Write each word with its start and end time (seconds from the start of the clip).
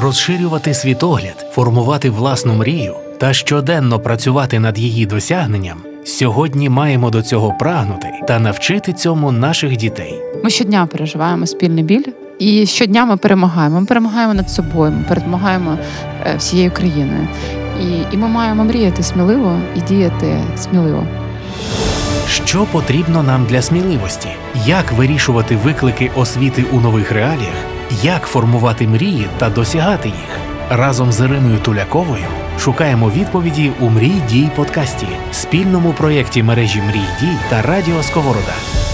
розширювати 0.00 0.74
світогляд, 0.74 1.46
формувати 1.52 2.10
власну 2.10 2.54
мрію 2.54 2.94
та 3.18 3.32
щоденно 3.32 4.00
працювати 4.00 4.58
над 4.58 4.78
її 4.78 5.06
досягненням. 5.06 5.78
Сьогодні 6.04 6.68
маємо 6.68 7.10
до 7.10 7.22
цього 7.22 7.52
прагнути 7.52 8.08
та 8.28 8.38
навчити 8.38 8.92
цьому 8.92 9.32
наших 9.32 9.76
дітей. 9.76 10.14
Ми 10.44 10.50
щодня 10.50 10.86
переживаємо 10.86 11.46
спільний 11.46 11.84
біль, 11.84 12.04
і 12.38 12.66
щодня 12.66 13.06
ми 13.06 13.16
перемагаємо. 13.16 13.80
Ми 13.80 13.86
перемагаємо 13.86 14.34
над 14.34 14.50
собою, 14.50 14.92
ми 14.92 15.04
перемагаємо 15.08 15.78
е, 16.26 16.36
всією 16.36 16.70
країною. 16.70 17.28
І, 17.82 18.14
і 18.14 18.16
ми 18.16 18.28
маємо 18.28 18.64
мріяти 18.64 19.02
сміливо 19.02 19.58
і 19.76 19.80
діяти 19.80 20.38
сміливо. 20.56 21.06
Що 22.28 22.64
потрібно 22.64 23.22
нам 23.22 23.44
для 23.44 23.62
сміливості? 23.62 24.28
Як 24.66 24.92
вирішувати 24.92 25.56
виклики 25.56 26.10
освіти 26.16 26.64
у 26.72 26.80
нових 26.80 27.12
реаліях? 27.12 27.75
Як 27.90 28.22
формувати 28.22 28.88
мрії 28.88 29.28
та 29.38 29.50
досягати 29.50 30.08
їх? 30.08 30.38
Разом 30.70 31.12
з 31.12 31.20
Іриною 31.20 31.58
Туляковою 31.58 32.24
шукаємо 32.58 33.10
відповіді 33.10 33.72
у 33.80 33.90
Мрій 33.90 34.22
дій 34.30 34.50
подкасті, 34.56 35.06
спільному 35.32 35.92
проєкті 35.92 36.42
мережі 36.42 36.82
Мрій 36.82 37.06
дій 37.20 37.36
та 37.50 37.62
Радіо 37.62 38.02
Сковорода. 38.02 38.85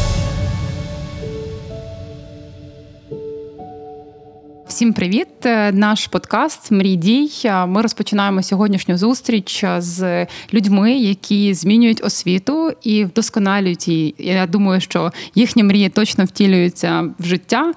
Всім 4.83 4.93
привіт! 4.93 5.47
Е, 5.47 5.73
Наш 5.73 6.07
подкаст 6.07 6.71
Мрій 6.71 6.97
дій. 6.97 7.31
Е, 7.45 7.67
Ми 7.67 7.83
розпочинаємо 7.83 8.43
сьогоднішню 8.43 8.99
зустріч 8.99 9.65
е, 9.65 9.81
з 9.81 10.27
людьми, 10.55 10.93
які 10.93 11.55
змінюють 11.55 12.05
освіту 12.05 12.73
і 12.83 13.05
вдосконалюють 13.05 13.89
її. 13.89 14.15
Я 14.19 14.47
думаю, 14.47 14.81
що 14.81 15.13
їхні 15.35 15.63
мрії 15.63 15.89
точно 15.89 16.25
втілюються 16.25 17.05
в 17.19 17.25
життя 17.25 17.73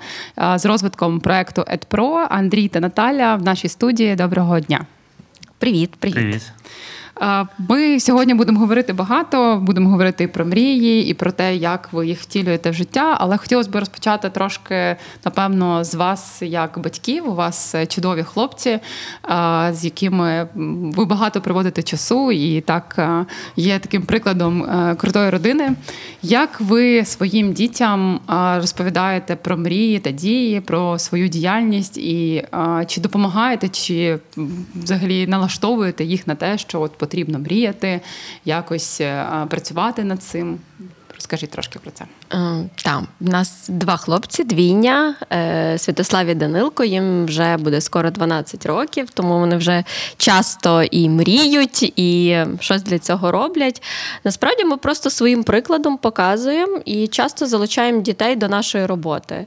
з 0.56 0.66
розвитком 0.66 1.20
проекту 1.20 1.62
EdPro. 1.62 2.28
Андрій 2.30 2.68
та 2.68 2.80
Наталя 2.80 3.36
в 3.36 3.44
нашій 3.44 3.70
студії. 3.70 4.16
Доброго 4.16 4.60
дня. 4.60 4.86
Привіт, 5.58 5.92
привіт. 6.00 6.16
Привіт. 6.16 6.42
Е, 7.22 7.46
Ми 7.70 8.00
сьогодні 8.00 8.34
будемо 8.34 8.60
говорити 8.60 8.94
багато. 8.94 9.60
Будемо 9.62 9.90
говорити 9.90 10.24
і 10.24 10.28
про 10.28 10.46
мрії, 10.46 11.08
і 11.08 11.14
про 11.14 11.32
те, 11.32 11.56
як 11.56 11.90
ви 11.92 12.08
їх 12.08 12.22
втілюєте 12.22 12.70
в 12.70 12.74
життя. 12.74 13.18
Але 13.20 13.38
хотілося 13.38 13.70
б 13.70 13.76
розпочати 13.76 14.30
трошки, 14.30 14.96
напевно, 15.26 15.84
з 15.84 15.96
вас, 15.96 16.42
як 16.42 16.80
батьків. 16.80 17.30
У 17.30 17.36
вас 17.36 17.76
чудові 17.88 18.24
хлопці, 18.24 18.70
е, 18.70 18.80
з 19.74 19.86
якими 19.86 20.48
ви 20.96 21.06
багато 21.06 21.42
проводите 21.42 21.84
часу, 21.84 22.32
і 22.32 22.62
так 22.62 22.96
е, 22.98 23.26
є 23.56 23.80
таким 23.80 24.02
прикладом 24.02 24.66
крутої 24.98 25.30
родини. 25.30 25.72
Як 26.22 26.62
ви 26.62 27.06
своїм 27.06 27.54
дітям 27.54 28.20
розповідаєте 28.56 29.36
про 29.36 29.58
мрії 29.58 30.00
та 30.00 30.12
дії, 30.12 30.62
про 30.62 31.00
свою 31.00 31.28
діяльність, 31.28 31.98
і 31.98 32.46
чи 32.88 33.02
допомагаєте, 33.02 33.70
чи 33.70 34.20
взагалі 34.76 35.28
налаштовуєте 35.28 36.04
їх 36.04 36.28
на 36.28 36.36
те, 36.36 36.58
що 36.58 36.82
от 36.82 36.98
потрібно 37.06 37.40
мріяти, 37.40 38.02
якось 38.46 39.02
е, 39.02 39.26
працювати 39.50 40.04
над 40.04 40.24
цим? 40.24 40.60
Розкажіть 41.16 41.50
трошки 41.50 41.80
про 41.80 41.92
це. 41.92 42.06
Е, 42.34 42.70
Так, 42.84 43.04
в 43.20 43.30
нас 43.30 43.66
два 43.70 43.98
хлопці, 43.98 44.44
двійня, 44.44 45.16
е, 45.32 45.78
Святослав 45.78 46.26
і 46.26 46.36
Данилко. 46.36 46.84
Їм 46.84 47.26
вже 47.26 47.58
буде 47.58 47.82
скоро 47.82 48.12
12 48.12 48.66
років, 48.66 49.10
тому 49.10 49.40
вони 49.40 49.58
вже 49.58 49.84
часто 50.18 50.84
і 50.84 51.10
мріють, 51.10 51.94
і 51.96 52.38
щось 52.60 52.84
для 52.84 53.00
цього 53.00 53.32
роблять. 53.32 53.84
Насправді 54.24 54.66
ми 54.66 54.78
просто 54.78 55.10
своїм 55.10 55.44
прикладом 55.44 55.98
показуємо 55.98 56.80
і 56.86 57.08
часто 57.08 57.46
залучаємо 57.46 58.02
дітей 58.02 58.36
до 58.36 58.48
нашої 58.48 58.86
роботи. 58.86 59.46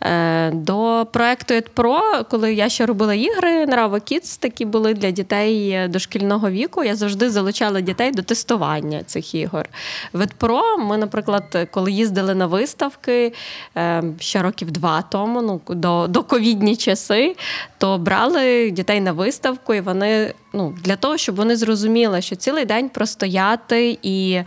Е, 0.00 0.50
До 0.50 1.06
проекту 1.12 1.54
EdPro, 1.54 2.24
коли 2.30 2.54
я 2.54 2.68
ще 2.68 2.86
робила 2.86 3.14
ігри, 3.14 3.66
Nrava 3.66 3.90
Kids, 4.12 4.40
такі 4.40 4.64
були 4.64 4.94
для 4.94 5.10
дітей 5.10 5.88
дошкільного 5.88 6.50
віку. 6.50 6.84
Я 6.84 6.96
завжди 6.96 7.30
залучала 7.30 7.80
дітей 7.80 8.10
до 8.10 8.22
тестування 8.22 9.02
цих 9.06 9.34
ігор. 9.34 9.68
В 10.12 10.20
EdPro 10.20 10.60
ми, 10.78 10.96
наприклад, 11.10 11.68
коли 11.70 11.92
їздили 11.92 12.34
на 12.34 12.46
виставки 12.46 13.32
е, 13.76 14.02
ще 14.18 14.42
років 14.42 14.70
два 14.70 15.02
тому, 15.02 15.42
ну 15.42 15.60
до, 15.76 16.06
до 16.06 16.22
ковідні 16.22 16.76
часи, 16.76 17.36
то 17.78 17.98
брали 17.98 18.70
дітей 18.70 19.00
на 19.00 19.12
виставку, 19.12 19.74
і 19.74 19.80
вони 19.80 20.34
ну, 20.52 20.74
для 20.84 20.96
того, 20.96 21.16
щоб 21.16 21.36
вони 21.36 21.56
зрозуміли, 21.56 22.22
що 22.22 22.36
цілий 22.36 22.64
день 22.64 22.88
простояти 22.88 23.98
і 24.02 24.40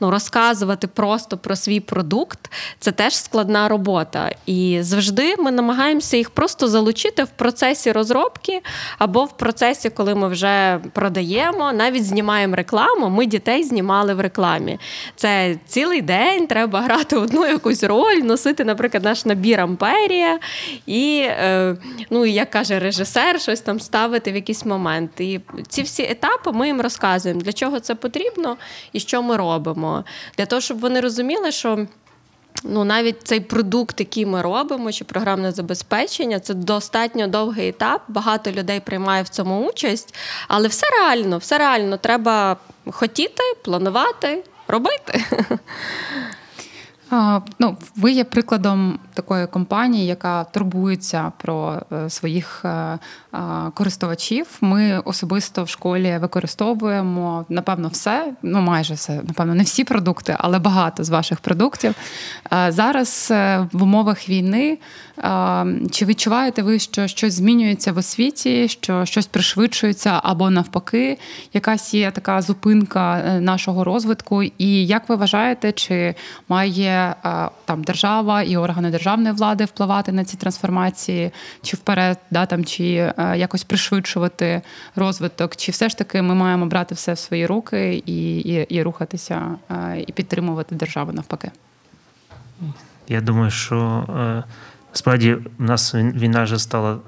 ну, 0.00 0.10
розказувати 0.10 0.86
просто 0.86 1.36
про 1.36 1.56
свій 1.56 1.80
продукт 1.80 2.52
це 2.78 2.92
теж 2.92 3.16
складна 3.16 3.68
робота. 3.68 4.30
І 4.46 4.78
завжди 4.80 5.36
ми 5.36 5.50
намагаємося 5.50 6.16
їх 6.16 6.30
просто 6.30 6.68
залучити 6.68 7.24
в 7.24 7.28
процесі 7.28 7.92
розробки 7.92 8.62
або 8.98 9.24
в 9.24 9.36
процесі, 9.36 9.90
коли 9.90 10.14
ми 10.14 10.28
вже 10.28 10.80
продаємо, 10.92 11.72
навіть 11.72 12.06
знімаємо 12.06 12.56
рекламу. 12.56 13.08
Ми 13.08 13.26
дітей 13.26 13.64
знімали 13.64 14.14
в 14.14 14.20
рекламі. 14.20 14.78
Це 15.16 15.56
цілий 15.66 16.02
день 16.08 16.46
треба 16.46 16.80
грати 16.80 17.16
одну 17.16 17.46
якусь 17.46 17.84
роль, 17.84 18.16
носити, 18.16 18.64
наприклад, 18.64 19.04
наш 19.04 19.24
набір 19.24 19.60
Амперія, 19.60 20.38
і, 20.86 21.20
е, 21.24 21.76
ну, 22.10 22.26
як 22.26 22.50
каже 22.50 22.78
режисер, 22.78 23.40
щось 23.40 23.60
там 23.60 23.80
ставити 23.80 24.32
в 24.32 24.34
якийсь 24.34 24.64
момент. 24.64 25.20
І 25.20 25.40
ці 25.68 25.82
всі 25.82 26.02
етапи 26.02 26.52
ми 26.52 26.66
їм 26.66 26.80
розказуємо, 26.80 27.40
для 27.40 27.52
чого 27.52 27.80
це 27.80 27.94
потрібно 27.94 28.56
і 28.92 29.00
що 29.00 29.22
ми 29.22 29.36
робимо. 29.36 30.04
Для 30.38 30.46
того, 30.46 30.60
щоб 30.60 30.80
вони 30.80 31.00
розуміли, 31.00 31.52
що. 31.52 31.86
Ну, 32.64 32.84
навіть 32.84 33.16
цей 33.24 33.40
продукт, 33.40 34.00
який 34.00 34.26
ми 34.26 34.42
робимо, 34.42 34.92
чи 34.92 35.04
програмне 35.04 35.52
забезпечення, 35.52 36.40
це 36.40 36.54
достатньо 36.54 37.26
довгий 37.26 37.68
етап. 37.68 38.02
Багато 38.08 38.52
людей 38.52 38.80
приймає 38.80 39.22
в 39.22 39.28
цьому 39.28 39.68
участь, 39.68 40.14
але 40.48 40.68
все 40.68 40.86
реально, 40.90 41.38
все 41.38 41.58
реально. 41.58 41.96
Треба 41.96 42.56
хотіти, 42.90 43.42
планувати, 43.64 44.42
робити. 44.68 45.24
Ну, 47.58 47.76
ви 47.96 48.12
є 48.12 48.24
прикладом 48.24 48.98
такої 49.14 49.46
компанії, 49.46 50.06
яка 50.06 50.44
турбується 50.44 51.32
про 51.36 51.82
е, 51.92 52.10
своїх 52.10 52.64
е, 52.64 52.68
е, 52.68 52.98
користувачів. 53.74 54.46
Ми 54.60 54.98
особисто 55.04 55.64
в 55.64 55.68
школі 55.68 56.18
використовуємо 56.20 57.46
напевно 57.48 57.88
все, 57.88 58.32
ну 58.42 58.60
майже 58.60 58.94
все, 58.94 59.14
напевно, 59.14 59.54
не 59.54 59.62
всі 59.62 59.84
продукти, 59.84 60.36
але 60.38 60.58
багато 60.58 61.04
з 61.04 61.08
ваших 61.10 61.40
продуктів. 61.40 61.94
Зараз 62.68 63.32
в 63.72 63.82
умовах 63.82 64.28
війни 64.28 64.78
чи 65.90 66.04
відчуваєте 66.04 66.62
ви, 66.62 66.78
що 66.78 67.06
щось 67.06 67.34
змінюється 67.34 67.92
в 67.92 67.98
освіті, 67.98 68.68
що 68.68 69.04
щось 69.04 69.26
пришвидшується 69.26 70.20
або 70.22 70.50
навпаки, 70.50 71.18
якась 71.52 71.94
є 71.94 72.10
така 72.10 72.42
зупинка 72.42 73.22
нашого 73.40 73.84
розвитку? 73.84 74.42
І 74.42 74.86
як 74.86 75.08
ви 75.08 75.16
вважаєте, 75.16 75.72
чи 75.72 76.14
має 76.48 76.97
е, 76.98 77.48
там 77.64 77.82
держава 77.82 78.42
і 78.42 78.56
органи 78.56 78.90
державної 78.90 79.34
влади 79.34 79.64
впливати 79.64 80.12
на 80.12 80.24
ці 80.24 80.36
трансформації, 80.36 81.32
чи 81.62 81.76
вперед, 81.76 82.18
да, 82.30 82.46
там, 82.46 82.64
чи 82.64 82.84
е, 82.84 83.34
якось 83.36 83.64
пришвидшувати 83.64 84.62
розвиток, 84.96 85.56
чи 85.56 85.72
все 85.72 85.88
ж 85.88 85.98
таки 85.98 86.22
ми 86.22 86.34
маємо 86.34 86.66
брати 86.66 86.94
все 86.94 87.12
в 87.12 87.18
свої 87.18 87.46
руки 87.46 88.02
і, 88.06 88.38
і, 88.38 88.66
і 88.68 88.82
рухатися 88.82 89.56
е, 89.70 90.04
і 90.06 90.12
підтримувати 90.12 90.74
державу 90.74 91.12
навпаки? 91.12 91.50
Я 93.08 93.20
думаю, 93.20 93.50
що 93.50 94.06
е, 94.18 94.44
справді 94.92 95.34
в 95.34 95.42
нас 95.58 95.94
війна 95.94 96.44
вже 96.44 96.58
стала 96.58 96.98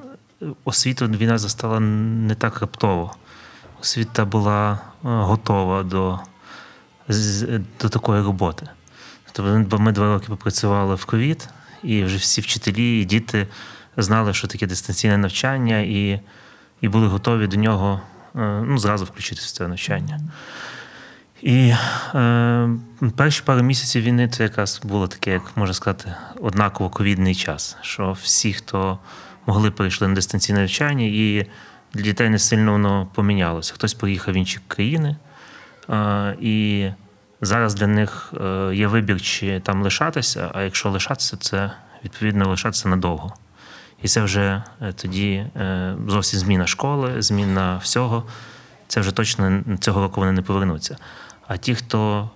освіту, 0.64 1.06
війна 1.06 1.38
застала 1.38 1.80
не 1.80 2.34
так 2.34 2.60
раптово. 2.60 3.14
Освіта 3.80 4.24
була 4.24 4.78
готова 5.02 5.82
до, 5.82 6.18
до 7.80 7.88
такої 7.88 8.22
роботи. 8.22 8.68
Тобто 9.40 9.76
бо 9.76 9.78
ми 9.78 9.92
два 9.92 10.14
роки 10.14 10.26
попрацювали 10.28 10.94
в 10.94 11.04
ковід, 11.04 11.48
і 11.82 12.04
вже 12.04 12.16
всі 12.16 12.40
вчителі 12.40 13.00
і 13.00 13.04
діти 13.04 13.46
знали, 13.96 14.34
що 14.34 14.48
таке 14.48 14.66
дистанційне 14.66 15.18
навчання, 15.18 15.78
і, 15.78 16.20
і 16.80 16.88
були 16.88 17.06
готові 17.06 17.46
до 17.46 17.56
нього 17.56 18.00
е, 18.36 18.62
ну, 18.66 18.78
зразу 18.78 19.04
включитися 19.04 19.46
в 19.46 19.50
це 19.50 19.68
навчання. 19.68 20.20
І 21.42 21.72
е, 22.14 22.68
перші 23.16 23.42
пару 23.44 23.62
місяців 23.62 24.02
війни 24.02 24.28
це 24.28 24.42
якраз 24.42 24.80
було 24.84 25.08
таке, 25.08 25.30
як 25.30 25.56
можна 25.56 25.74
сказати, 25.74 26.14
однаково 26.40 26.90
ковідний 26.90 27.34
час. 27.34 27.76
Що 27.80 28.12
всі, 28.12 28.52
хто 28.52 28.98
могли, 29.46 29.70
перейшли 29.70 30.08
на 30.08 30.14
дистанційне 30.14 30.58
навчання, 30.58 31.04
і 31.04 31.46
для 31.94 32.02
дітей 32.02 32.28
не 32.28 32.38
сильно 32.38 32.72
воно 32.72 33.08
помінялося. 33.14 33.74
Хтось 33.74 33.94
поїхав 33.94 34.34
в 34.34 34.36
інші 34.36 34.58
країни, 34.68 35.16
е, 35.90 36.36
і 36.40 36.86
зараз 37.40 37.74
для 37.74 37.86
них 37.86 38.32
е, 38.40 38.70
є 38.74 38.86
вибір, 38.86 39.20
чи 39.20 39.60
там 39.60 39.82
лишатися, 39.82 40.50
а 40.54 40.62
якщо 40.62 40.90
лишатися, 40.90 41.36
це 41.36 41.70
відповідно 42.04 42.50
лишатися 42.50 42.88
надовго. 42.88 43.34
І 44.02 44.08
це 44.08 44.22
вже 44.22 44.62
е, 44.82 44.92
тоді 44.92 45.46
е, 45.56 45.94
зовсім 46.08 46.40
зміна 46.40 46.66
школи, 46.66 47.22
зміна 47.22 47.76
всього. 47.76 48.24
Це 48.88 49.00
вже 49.00 49.12
точно 49.12 49.62
цього 49.80 50.00
року 50.00 50.20
вони 50.20 50.32
не 50.32 50.42
повернуться. 50.42 50.96
А 51.46 51.56
ті, 51.56 51.74
хто 51.74 52.30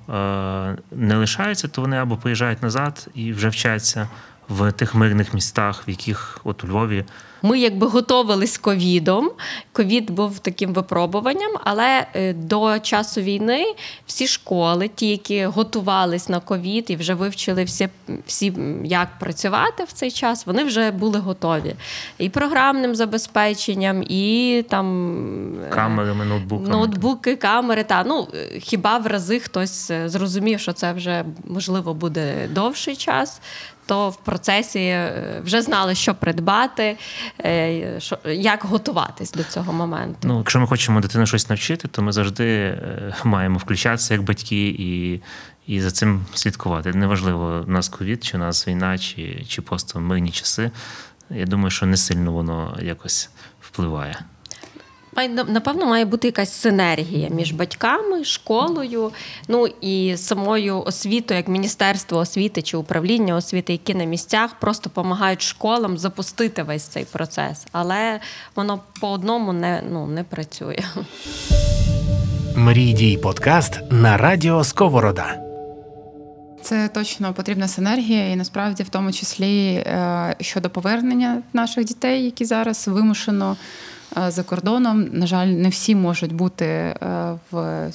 не 0.93 1.17
лишається, 1.17 1.69
то 1.69 1.81
вони 1.81 1.97
або 1.97 2.17
приїжджають 2.17 2.63
назад 2.63 3.09
і 3.15 3.33
вже 3.33 3.49
вчаться, 3.49 4.09
в 4.49 4.73
тих 4.73 4.95
мирних 4.95 5.35
містах, 5.35 5.89
в 5.89 5.91
яких 5.91 6.41
от 6.45 6.65
у 6.65 6.67
Львові 6.67 7.05
Ми 7.43 7.59
якби 7.59 7.87
готовились 7.87 8.59
ковідом. 8.59 9.31
Ковід 9.73 10.11
був 10.11 10.39
таким 10.39 10.73
випробуванням, 10.73 11.51
але 11.65 12.07
е, 12.15 12.33
до 12.33 12.79
часу 12.79 13.21
війни 13.21 13.75
всі 14.07 14.27
школи, 14.27 14.91
ті, 14.95 15.11
які 15.11 15.47
готувались 15.47 16.29
на 16.29 16.41
ковід 16.41 16.85
і 16.89 16.97
вже 16.97 17.15
вивчили 17.15 17.65
всі, 17.65 17.89
всі 18.27 18.53
як 18.85 19.19
працювати 19.19 19.85
в 19.85 19.93
цей 19.93 20.11
час, 20.11 20.47
вони 20.47 20.65
вже 20.65 20.91
були 20.91 21.19
готові 21.19 21.75
і 22.19 22.29
програмним 22.29 22.95
забезпеченням, 22.95 24.03
і 24.09 24.65
там 24.69 25.15
е, 25.65 25.69
камерами, 25.69 26.25
ноутбуками. 26.25 26.69
Ноутбуки, 26.69 27.37
камери, 27.37 27.85
та 27.85 28.05
ну 28.05 28.29
е, 28.35 28.61
хіба 28.61 28.99
в 28.99 29.07
рази 29.07 29.41
хтось 29.41 29.93
зрозумів, 30.07 30.61
що 30.61 30.73
це 30.73 30.93
вже 30.93 31.25
можливо 31.45 31.95
буде 31.95 32.49
довший 32.53 32.97
час. 32.97 33.41
То 33.87 34.11
в 34.11 34.17
процесі 34.17 34.79
е, 34.79 35.41
вже 35.45 35.63
знали, 35.63 35.95
що 35.95 36.15
придбати, 36.15 36.97
е, 37.39 38.01
як 38.25 38.65
готуватись 38.65 39.33
до 39.33 39.45
цього 39.45 39.73
моменту. 39.73 40.19
Ну, 40.29 40.39
якщо 40.39 40.61
ми 40.61 40.67
хочемо 40.67 41.01
дитину 41.01 41.27
щось 41.27 41.49
навчити, 41.49 41.89
то 41.89 42.03
ми 42.03 42.13
завжди 42.13 42.47
е, 42.47 43.15
маємо 43.25 43.59
включатися 43.59 44.15
як 44.15 44.23
батьки 44.23 44.69
і, 44.69 45.21
і 45.67 45.81
за 45.81 45.91
цим 45.91 46.27
слідкувати. 46.35 46.93
Неважливо, 46.93 47.65
у 47.67 47.71
нас 47.71 47.89
ковід, 47.89 48.25
чи 48.25 48.37
у 48.37 48.41
нас 48.41 48.69
війна, 48.69 48.99
чи, 48.99 49.45
чи 49.49 49.63
просто 49.63 50.01
мирні 50.01 50.31
часи. 50.31 50.71
Я 51.31 51.47
думаю, 51.47 51.71
що 51.71 51.87
не 51.87 51.97
сильно 51.97 52.33
воно 52.33 52.79
якось 52.83 53.31
впливає. 53.61 54.19
Напевно, 55.47 55.87
має 55.87 56.05
бути 56.05 56.29
якась 56.29 56.53
синергія 56.53 57.29
між 57.29 57.53
батьками, 57.53 58.25
школою, 58.25 59.13
ну 59.49 59.67
і 59.81 60.17
самою 60.17 60.83
освітою, 60.83 61.39
як 61.39 61.49
Міністерство 61.49 62.19
освіти 62.19 62.63
чи 62.63 62.77
управління 62.77 63.35
освіти, 63.35 63.73
які 63.73 63.95
на 63.95 64.05
місцях 64.05 64.51
просто 64.61 64.89
допомагають 64.89 65.43
школам 65.43 65.99
запустити 65.99 66.63
весь 66.63 66.83
цей 66.83 67.05
процес. 67.05 67.67
Але 67.73 68.21
воно 68.57 68.81
по 69.01 69.11
одному 69.11 69.53
не, 69.53 69.83
ну, 69.91 70.07
не 70.07 70.25
працює. 70.25 70.79
Мрій 72.57 72.93
дій 72.93 73.17
подкаст 73.17 73.81
на 73.91 74.17
радіо 74.17 74.65
Сковорода. 74.65 75.41
Це 76.63 76.89
точно 76.89 77.33
потрібна 77.33 77.69
синергія, 77.69 78.29
і 78.31 78.37
насправді, 78.37 78.83
в 78.83 78.89
тому 78.89 79.13
числі 79.13 79.75
е, 79.75 80.37
щодо 80.41 80.71
повернення 80.71 81.43
наших 81.53 81.85
дітей, 81.85 82.25
які 82.25 82.45
зараз 82.45 82.89
вимушено 82.89 83.57
за 84.29 84.43
кордоном. 84.43 85.09
На 85.13 85.27
жаль, 85.27 85.47
не 85.47 85.69
всі 85.69 85.95
можуть 85.95 86.33
бути 86.33 86.65
е, 86.65 86.97
в 87.51 87.91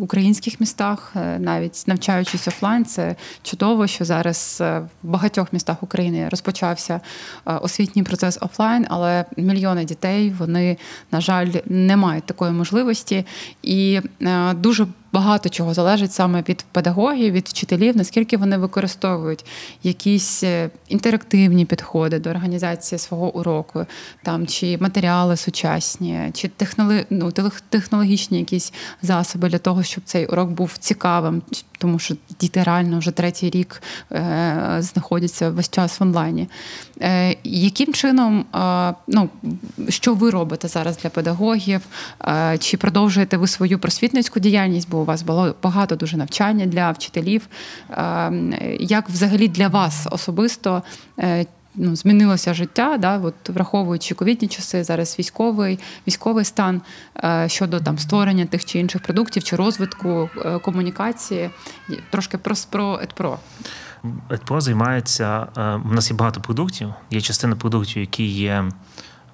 українських 0.00 0.60
містах, 0.60 1.12
е, 1.16 1.38
навіть 1.38 1.84
навчаючись 1.86 2.48
офлайн. 2.48 2.84
Це 2.84 3.16
чудово, 3.42 3.86
що 3.86 4.04
зараз 4.04 4.58
е, 4.60 4.78
в 5.02 5.08
багатьох 5.08 5.52
містах 5.52 5.82
України 5.82 6.28
розпочався 6.28 7.00
е, 7.46 7.54
освітній 7.54 8.02
процес 8.02 8.38
офлайн, 8.40 8.86
але 8.88 9.24
мільйони 9.36 9.84
дітей 9.84 10.34
вони, 10.38 10.76
на 11.12 11.20
жаль, 11.20 11.50
не 11.66 11.96
мають 11.96 12.24
такої 12.24 12.52
можливості. 12.52 13.24
І 13.62 14.00
е, 14.22 14.54
дуже 14.54 14.86
багато 15.12 15.48
чого 15.48 15.74
залежить 15.74 16.12
саме 16.12 16.44
від 16.48 16.64
педагогів, 16.72 17.32
від 17.32 17.48
вчителів, 17.48 17.96
наскільки 17.96 18.36
вони 18.36 18.56
використовують 18.56 19.44
якісь 19.82 20.42
е, 20.42 20.70
інтерактивні 20.88 21.64
підходи 21.64 22.18
до 22.18 22.30
організації 22.30 22.98
свого 22.98 23.36
уроку, 23.36 23.86
там 24.22 24.46
чи 24.46 24.78
матеріали 24.80 25.36
сучасні, 25.36 26.30
чи 26.34 26.48
техноли, 26.48 27.06
ну, 27.10 27.32
технологічні 27.68 28.38
якісь 28.38 28.72
засоби 29.02 29.48
для 29.48 29.58
того, 29.58 29.82
щоб 29.82 30.04
цей 30.04 30.26
урок 30.26 30.50
був 30.50 30.76
цікавим, 30.78 31.42
тому 31.78 31.98
що 31.98 32.14
діти 32.40 32.62
реально 32.62 32.98
вже 32.98 33.10
третій 33.10 33.50
рік 33.50 33.82
е, 34.12 34.76
знаходяться 34.78 35.50
весь 35.50 35.70
час 35.70 36.00
в 36.00 36.02
онлайні. 36.02 36.48
Е, 37.00 37.36
яким 37.44 37.94
чином, 37.94 38.44
е, 38.54 38.94
ну, 39.08 39.28
що 39.88 40.14
ви 40.14 40.30
робите 40.30 40.68
зараз 40.68 40.98
для 40.98 41.10
педагогів? 41.10 41.80
Е, 42.24 42.58
чи 42.58 42.76
продовжуєте 42.76 43.36
ви 43.36 43.46
свою 43.46 43.78
просвітницьку 43.78 44.40
діяльність? 44.40 44.88
Бо 44.90 45.01
у 45.02 45.04
вас 45.04 45.22
було 45.22 45.54
багато 45.62 45.96
дуже 45.96 46.16
навчання 46.16 46.66
для 46.66 46.90
вчителів. 46.90 47.48
Е, 47.90 48.32
як 48.80 49.08
взагалі 49.08 49.48
для 49.48 49.68
вас 49.68 50.08
особисто? 50.10 50.82
е, 51.18 51.46
Ну, 51.74 51.96
змінилося 51.96 52.54
життя, 52.54 52.96
да, 52.98 53.18
от 53.18 53.48
враховуючи 53.48 54.14
ковідні 54.14 54.48
часи, 54.48 54.84
зараз 54.84 55.18
військовий, 55.18 55.78
військовий 56.06 56.44
стан 56.44 56.82
е, 57.24 57.48
щодо 57.48 57.80
там 57.80 57.98
створення 57.98 58.46
тих 58.46 58.64
чи 58.64 58.78
інших 58.78 59.02
продуктів 59.02 59.44
чи 59.44 59.56
розвитку 59.56 60.30
е, 60.44 60.58
комунікації. 60.58 61.50
Трошки 62.10 62.38
про 62.38 62.54
про 62.70 63.00
ЕДПРО. 63.02 63.38
ЕДПРО 64.30 64.60
займається. 64.60 65.46
У 65.84 65.94
нас 65.94 66.10
є 66.10 66.16
багато 66.16 66.40
продуктів. 66.40 66.94
Є 67.10 67.20
частина 67.20 67.56
продуктів, 67.56 68.00
які 68.00 68.24
є 68.24 68.64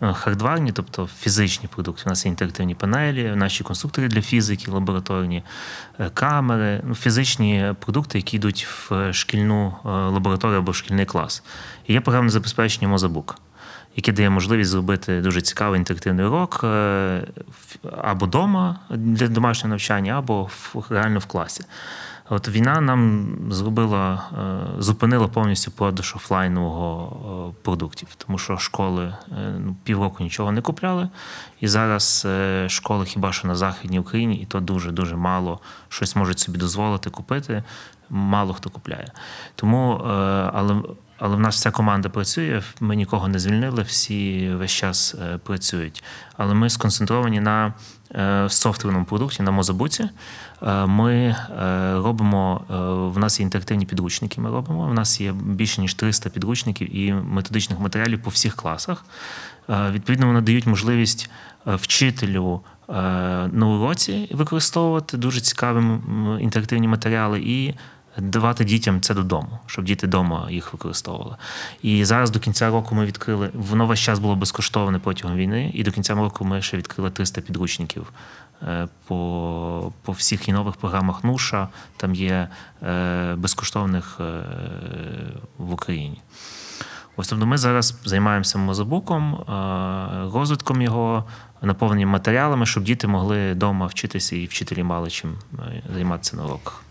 хардварні, 0.00 0.72
тобто 0.72 1.06
фізичні 1.20 1.68
продукти. 1.68 2.02
У 2.06 2.08
нас 2.08 2.24
є 2.24 2.28
інтерактивні 2.28 2.74
панелі, 2.74 3.32
наші 3.36 3.64
конструктори 3.64 4.08
для 4.08 4.22
фізики, 4.22 4.70
лабораторні 4.70 5.42
е, 5.98 6.10
камери, 6.14 6.80
ну, 6.84 6.94
фізичні 6.94 7.74
продукти, 7.80 8.18
які 8.18 8.36
йдуть 8.36 8.66
в 8.66 9.12
шкільну 9.12 9.74
е, 9.84 9.88
лабораторію 9.88 10.58
або 10.58 10.72
в 10.72 10.74
шкільний 10.74 11.06
клас. 11.06 11.42
І 11.86 11.92
є 11.92 12.00
програмне 12.00 12.30
забезпечення 12.30 12.88
mozaBook. 12.88 13.38
Яке 13.96 14.12
дає 14.12 14.30
можливість 14.30 14.70
зробити 14.70 15.20
дуже 15.20 15.40
цікавий 15.40 15.78
інтерактивний 15.78 16.26
урок 16.26 16.60
е, 16.64 17.26
або 17.98 18.26
вдома 18.26 18.80
для 18.90 19.28
домашнього 19.28 19.70
навчання, 19.70 20.18
або 20.18 20.42
в, 20.42 20.84
реально 20.90 21.18
в 21.18 21.26
класі. 21.26 21.64
От 22.30 22.48
війна 22.48 22.80
нам 22.80 23.28
зробила, 23.50 24.24
е, 24.32 24.82
зупинила 24.82 25.28
повністю 25.28 25.70
продаж 25.70 26.14
офлайнового 26.16 27.52
е, 27.52 27.62
продуктів, 27.62 28.08
тому 28.16 28.38
що 28.38 28.58
школи 28.58 29.04
е, 29.04 29.54
ну, 29.58 29.76
півроку 29.84 30.22
нічого 30.24 30.52
не 30.52 30.60
купляли. 30.60 31.08
І 31.60 31.68
зараз 31.68 32.26
школи 32.66 33.04
хіба 33.04 33.32
що 33.32 33.48
на 33.48 33.54
Західній 33.54 33.98
Україні, 33.98 34.36
і 34.36 34.46
то 34.46 34.60
дуже-дуже 34.60 35.16
мало 35.16 35.60
щось 35.88 36.16
можуть 36.16 36.38
собі 36.38 36.58
дозволити 36.58 37.10
купити. 37.10 37.62
Мало 38.10 38.54
хто 38.54 38.70
купляє. 38.70 39.12
Тому, 39.54 39.92
але, 40.54 40.82
але 41.18 41.36
в 41.36 41.40
нас 41.40 41.56
вся 41.56 41.70
команда 41.70 42.08
працює, 42.08 42.62
ми 42.80 42.96
нікого 42.96 43.28
не 43.28 43.38
звільнили, 43.38 43.82
всі 43.82 44.50
весь 44.54 44.70
час 44.70 45.14
е, 45.14 45.38
працюють. 45.38 46.04
Але 46.36 46.54
ми 46.54 46.70
сконцентровані 46.70 47.40
на 47.40 47.74
е, 48.14 48.46
софтверному 48.48 49.04
продукті, 49.04 49.42
на 49.42 49.50
Мозабуці. 49.50 50.08
Е, 50.62 50.86
Ми 50.86 51.36
робимо, 51.94 52.64
в 53.14 53.18
нас 53.18 53.40
є 53.40 53.44
інтерактивні 53.44 53.86
підручники. 53.86 54.40
Ми 54.40 54.50
робимо. 54.50 54.88
У 54.90 54.92
нас 54.92 55.20
є 55.20 55.32
більше 55.32 55.80
ніж 55.80 55.94
300 55.94 56.30
підручників 56.30 56.96
і 56.96 57.12
методичних 57.12 57.80
матеріалів 57.80 58.22
по 58.22 58.30
всіх 58.30 58.56
класах. 58.56 59.04
Відповідно, 59.68 60.26
вони 60.26 60.40
дають 60.40 60.66
можливість 60.66 61.30
вчителю 61.66 62.60
на 63.52 63.66
уроці 63.66 64.28
використовувати 64.32 65.16
дуже 65.16 65.40
цікаві 65.40 65.82
інтерактивні 66.40 66.88
матеріали 66.88 67.40
і 67.40 67.74
давати 68.20 68.64
дітям 68.64 69.00
це 69.00 69.14
додому, 69.14 69.58
щоб 69.66 69.84
діти 69.84 70.06
вдома 70.06 70.46
їх 70.50 70.72
використовували. 70.72 71.36
І 71.82 72.04
зараз 72.04 72.30
до 72.30 72.38
кінця 72.40 72.70
року 72.70 72.94
ми 72.94 73.06
відкрили, 73.06 73.50
воно 73.54 73.86
весь 73.86 74.00
час 74.00 74.18
було 74.18 74.36
безкоштовне 74.36 74.98
протягом 74.98 75.36
війни, 75.36 75.70
і 75.74 75.82
до 75.82 75.90
кінця 75.90 76.14
року 76.14 76.44
ми 76.44 76.62
ще 76.62 76.76
відкрили 76.76 77.10
300 77.10 77.40
підручників 77.40 78.12
е, 78.62 78.88
по, 79.06 79.92
по 80.02 80.12
всіх 80.12 80.48
і 80.48 80.52
нових 80.52 80.76
програмах 80.76 81.24
НУШа. 81.24 81.68
Там 81.96 82.14
є 82.14 82.48
е, 82.82 83.34
безкоштовних 83.34 84.16
е, 84.20 84.42
в 85.58 85.72
Україні. 85.72 86.20
Ось 87.16 87.28
тобто 87.28 87.46
ми 87.46 87.58
зараз 87.58 87.94
займаємося 88.04 88.58
мозобуком, 88.58 89.44
розвитком 90.34 90.82
його, 90.82 91.24
наповненням 91.62 92.08
матеріалами, 92.08 92.66
щоб 92.66 92.84
діти 92.84 93.06
могли 93.06 93.52
вдома 93.52 93.86
вчитися 93.86 94.36
і 94.36 94.46
вчителі 94.46 94.82
мали 94.82 95.10
чим 95.10 95.34
займатися 95.94 96.36
на 96.36 96.44
уроках. 96.44 96.82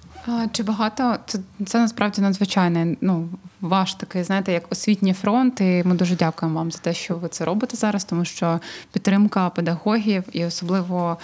Чи 0.52 0.64
багато 0.64 1.18
це, 1.26 1.40
це 1.66 1.80
насправді 1.80 2.22
надзвичайне 2.22 2.96
ну, 3.02 3.30
ваш 3.62 3.94
такий, 3.94 4.24
знаєте, 4.24 4.54
як 4.54 4.64
освітній 4.72 5.14
фронт. 5.14 5.62
І 5.62 5.84
ми 5.86 5.96
дуже 5.96 6.16
дякуємо 6.16 6.60
вам 6.60 6.72
за 6.72 6.80
те, 6.80 6.94
що 6.94 7.16
ви 7.16 7.28
це 7.28 7.46
робите 7.46 7.78
зараз, 7.78 8.04
тому 8.04 8.26
що 8.26 8.60
підтримка 8.94 9.50
педагогів 9.50 10.24
і 10.32 10.46
особливо 10.46 11.18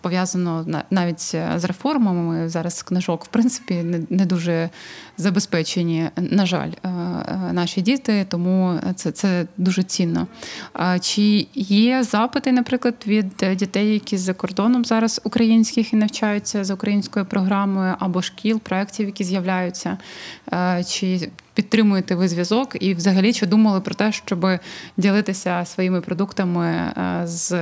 пов'язано 0.00 0.64
на- 0.66 0.84
навіть 0.90 1.20
з 1.56 1.64
реформами. 1.64 2.48
Зараз 2.48 2.82
книжок, 2.82 3.24
в 3.24 3.28
принципі, 3.28 3.74
не, 4.10 4.26
дуже 4.26 4.70
забезпечені, 5.16 6.08
на 6.16 6.46
жаль, 6.46 6.70
е, 6.70 6.88
е, 6.88 7.52
наші 7.52 7.80
діти, 7.80 8.26
тому 8.28 8.80
це, 8.94 9.10
це 9.10 9.46
дуже 9.56 9.82
цінно. 9.82 10.26
Чи 11.00 11.46
є 11.54 12.02
запити, 12.02 12.52
наприклад, 12.52 12.94
від 13.06 13.44
дітей, 13.56 13.92
які 13.92 14.16
за 14.16 14.34
кордоном 14.34 14.84
зараз 14.84 15.20
українських 15.24 15.92
і 15.92 15.96
навчаються 15.96 16.64
за 16.64 16.74
українською 16.74 17.26
програмою, 17.26 17.94
або 17.98 18.22
шкіл, 18.22 18.60
проєктів, 18.60 19.06
які 19.06 19.24
з'являються? 19.24 19.98
Е, 20.52 20.84
Чи 20.84 21.30
підтримуєте 21.54 22.14
ви 22.14 22.28
зв'язок? 22.28 22.76
І 22.80 22.94
взагалі 22.94 23.32
чи 23.32 23.46
думали 23.46 23.80
про 23.80 23.94
те, 23.94 24.12
щоб 24.12 24.46
ділитися 24.96 25.64
своїми 25.64 26.00
продуктами 26.00 26.66
е, 26.66 27.22
з 27.24 27.52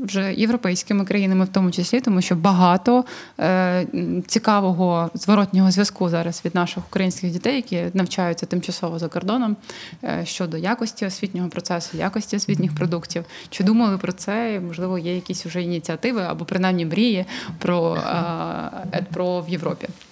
вже 0.00 0.34
європейськими 0.34 1.04
країнами, 1.04 1.44
в 1.44 1.48
тому 1.48 1.70
числі, 1.70 2.00
тому 2.00 2.20
що 2.20 2.36
багато 2.36 3.04
е, 3.40 3.86
цікавого 4.26 5.10
зворотнього 5.14 5.70
зв'язку 5.70 6.08
зараз 6.08 6.42
від 6.44 6.54
наших 6.54 6.84
українських 6.88 7.30
дітей, 7.30 7.56
які 7.56 7.84
навчаються 7.94 8.46
тимчасово 8.46 8.98
за 8.98 9.08
кордоном 9.08 9.56
е, 10.04 10.22
щодо 10.24 10.56
якості 10.56 11.06
освітнього 11.06 11.48
процесу, 11.48 11.96
якості 11.96 12.36
освітніх 12.36 12.74
продуктів. 12.74 13.24
Чи 13.48 13.64
думали 13.64 13.98
про 13.98 14.12
це? 14.12 14.54
І, 14.54 14.60
Можливо, 14.60 14.98
є 14.98 15.14
якісь 15.14 15.46
вже 15.46 15.62
ініціативи 15.62 16.22
або 16.22 16.44
принаймні 16.44 16.86
мрії 16.86 17.24
про 17.58 17.94
е, 17.94 19.06
в 19.20 19.48
Європі 19.48 19.88
або 19.88 19.92
в 19.92 19.92
США? 19.92 20.09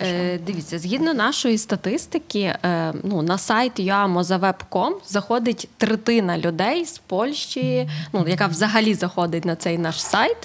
Е, 0.00 0.38
дивіться, 0.46 0.78
згідно 0.78 1.14
нашої 1.14 1.58
статистики, 1.58 2.40
е, 2.40 2.92
ну, 3.02 3.22
на 3.22 3.38
сайт 3.38 3.80
yoamozaweb.com 3.80 4.92
заходить 5.06 5.68
третина 5.76 6.38
людей 6.38 6.84
з 6.84 6.98
Польщі, 6.98 7.88
ну, 8.12 8.24
яка 8.28 8.46
взагалі 8.46 8.94
заходить 8.94 9.44
на 9.44 9.56
цей 9.56 9.78
наш 9.78 10.02
сайт. 10.02 10.36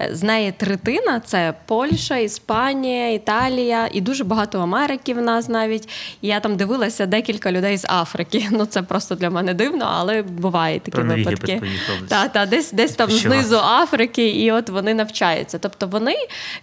Е, 0.00 0.08
З 0.12 0.22
неї 0.22 0.52
третина 0.52 1.20
це 1.20 1.54
Польща, 1.66 2.16
Іспанія, 2.16 3.12
Італія 3.12 3.88
і 3.92 4.00
дуже 4.00 4.24
багато 4.24 4.60
Америки 4.60 5.14
в 5.14 5.22
нас 5.22 5.48
навіть. 5.48 5.88
І 6.20 6.28
я 6.28 6.40
там 6.40 6.56
дивилася 6.56 7.06
декілька 7.06 7.52
людей 7.52 7.76
з 7.76 7.84
Африки. 7.88 8.48
Ну, 8.58 8.66
це 8.66 8.82
просто 8.82 9.14
для 9.14 9.30
мене 9.30 9.54
дивно, 9.54 9.90
але 9.94 10.22
бувають 10.22 10.82
такі 10.82 10.96
Певно, 10.96 11.14
випадки. 11.16 11.62
Та, 12.08 12.28
та, 12.28 12.46
десь, 12.46 12.72
десь 12.72 12.92
там 12.92 13.10
Що? 13.10 13.18
знизу 13.18 13.58
Африки, 13.58 14.28
і 14.30 14.52
от 14.52 14.70
вони 14.70 14.94
навчаються. 14.94 15.58
Тобто 15.58 15.86
вони, 15.86 16.14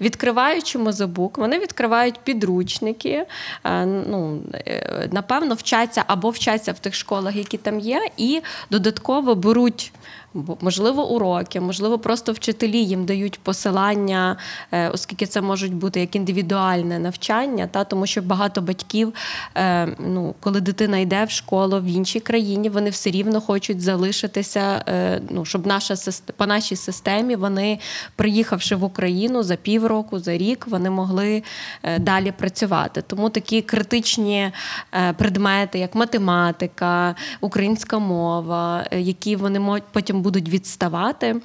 відкриваючи 0.01 0.77
мозобук, 0.77 1.37
вони 1.37 1.59
відкривають 1.59 2.04
підручники, 2.13 3.25
е, 3.63 3.85
ну, 3.85 4.41
е, 4.53 5.09
напевно, 5.11 5.55
вчаться 5.55 6.03
або 6.07 6.29
вчаться 6.29 6.71
в 6.71 6.79
тих 6.79 6.95
школах, 6.95 7.35
які 7.35 7.57
там 7.57 7.79
є, 7.79 8.09
і 8.17 8.41
додатково 8.69 9.35
беруть. 9.35 9.91
Можливо, 10.61 11.09
уроки, 11.09 11.61
можливо, 11.61 11.99
просто 11.99 12.31
вчителі 12.31 12.83
їм 12.83 13.05
дають 13.05 13.39
посилання, 13.39 14.37
е, 14.71 14.89
оскільки 14.89 15.25
це 15.25 15.41
можуть 15.41 15.73
бути 15.73 15.99
як 15.99 16.15
індивідуальне 16.15 16.99
навчання, 16.99 17.67
та 17.67 17.83
тому 17.83 18.05
що 18.05 18.21
багато 18.21 18.61
батьків, 18.61 19.13
е, 19.55 19.87
ну, 19.99 20.35
коли 20.39 20.61
дитина 20.61 20.97
йде 20.97 21.25
в 21.25 21.29
школу 21.29 21.79
в 21.79 21.85
іншій 21.85 22.19
країні, 22.19 22.69
вони 22.69 22.89
все 22.89 23.11
рівно 23.11 23.41
хочуть 23.41 23.81
залишитися, 23.81 24.83
е, 24.87 25.21
ну, 25.29 25.45
щоб 25.45 25.67
наша 25.67 25.95
по 26.37 26.45
нашій 26.45 26.75
системі 26.75 27.35
вони, 27.35 27.79
приїхавши 28.15 28.75
в 28.75 28.83
Україну 28.83 29.43
за 29.43 29.55
півроку, 29.55 30.19
за 30.19 30.37
рік, 30.37 30.67
вони 30.67 30.89
могли 30.89 31.43
далі 31.99 32.31
працювати. 32.31 33.01
Тому 33.07 33.29
такі 33.29 33.61
критичні 33.61 34.51
предмети, 35.17 35.79
як 35.79 35.95
математика, 35.95 37.15
українська 37.41 37.99
мова, 37.99 38.85
які 38.91 39.35
вони 39.35 39.59
мо- 39.59 39.79
потім 39.91 40.24
будуть 40.25 40.49
відставати. 40.49 41.41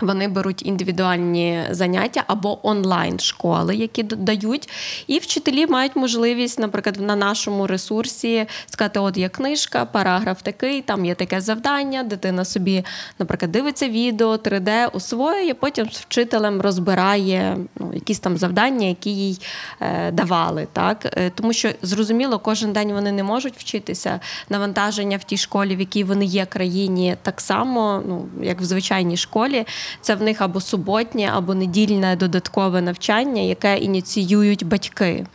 Вони 0.00 0.28
беруть 0.28 0.66
індивідуальні 0.66 1.62
заняття 1.70 2.24
або 2.26 2.68
онлайн 2.68 3.18
школи, 3.18 3.76
які 3.76 4.02
дають, 4.02 4.68
і 5.06 5.18
вчителі 5.18 5.66
мають 5.66 5.96
можливість, 5.96 6.58
наприклад, 6.58 7.00
на 7.00 7.16
нашому 7.16 7.66
ресурсі 7.66 8.46
сказати: 8.66 9.00
от 9.00 9.16
є 9.16 9.28
книжка, 9.28 9.84
параграф 9.84 10.42
такий, 10.42 10.82
там 10.82 11.04
є 11.04 11.14
таке 11.14 11.40
завдання. 11.40 12.02
Дитина 12.02 12.44
собі, 12.44 12.84
наприклад, 13.18 13.52
дивиться 13.52 13.88
відео 13.88 14.36
3D, 14.36 14.96
освоює, 14.96 15.54
потім 15.54 15.90
з 15.90 15.98
вчителем 15.98 16.60
розбирає 16.60 17.56
ну, 17.76 17.90
якісь 17.94 18.20
там 18.20 18.36
завдання, 18.36 18.86
які 18.86 19.10
їй 19.10 19.40
е, 19.80 20.10
давали. 20.10 20.68
Так? 20.72 21.06
Е, 21.16 21.30
Тому 21.34 21.52
що 21.52 21.70
зрозуміло, 21.82 22.38
кожен 22.38 22.72
день 22.72 22.92
вони 22.92 23.12
не 23.12 23.22
можуть 23.22 23.56
вчитися. 23.56 24.20
Навантаження 24.48 25.16
в 25.16 25.24
тій 25.24 25.36
школі, 25.36 25.76
в 25.76 25.80
якій 25.80 26.04
вони 26.04 26.24
є 26.24 26.46
країні, 26.46 27.16
так 27.22 27.40
само, 27.40 28.02
ну 28.08 28.28
як 28.42 28.60
в 28.60 28.64
звичайній 28.64 29.16
школі. 29.16 29.66
Це 30.00 30.14
в 30.14 30.22
них 30.22 30.40
або 30.40 30.60
суботнє, 30.60 31.30
або 31.34 31.54
недільне 31.54 32.16
додаткове 32.16 32.80
навчання, 32.82 33.42
яке 33.42 33.78
ініціюють 33.78 34.66
батьки. 34.66 35.26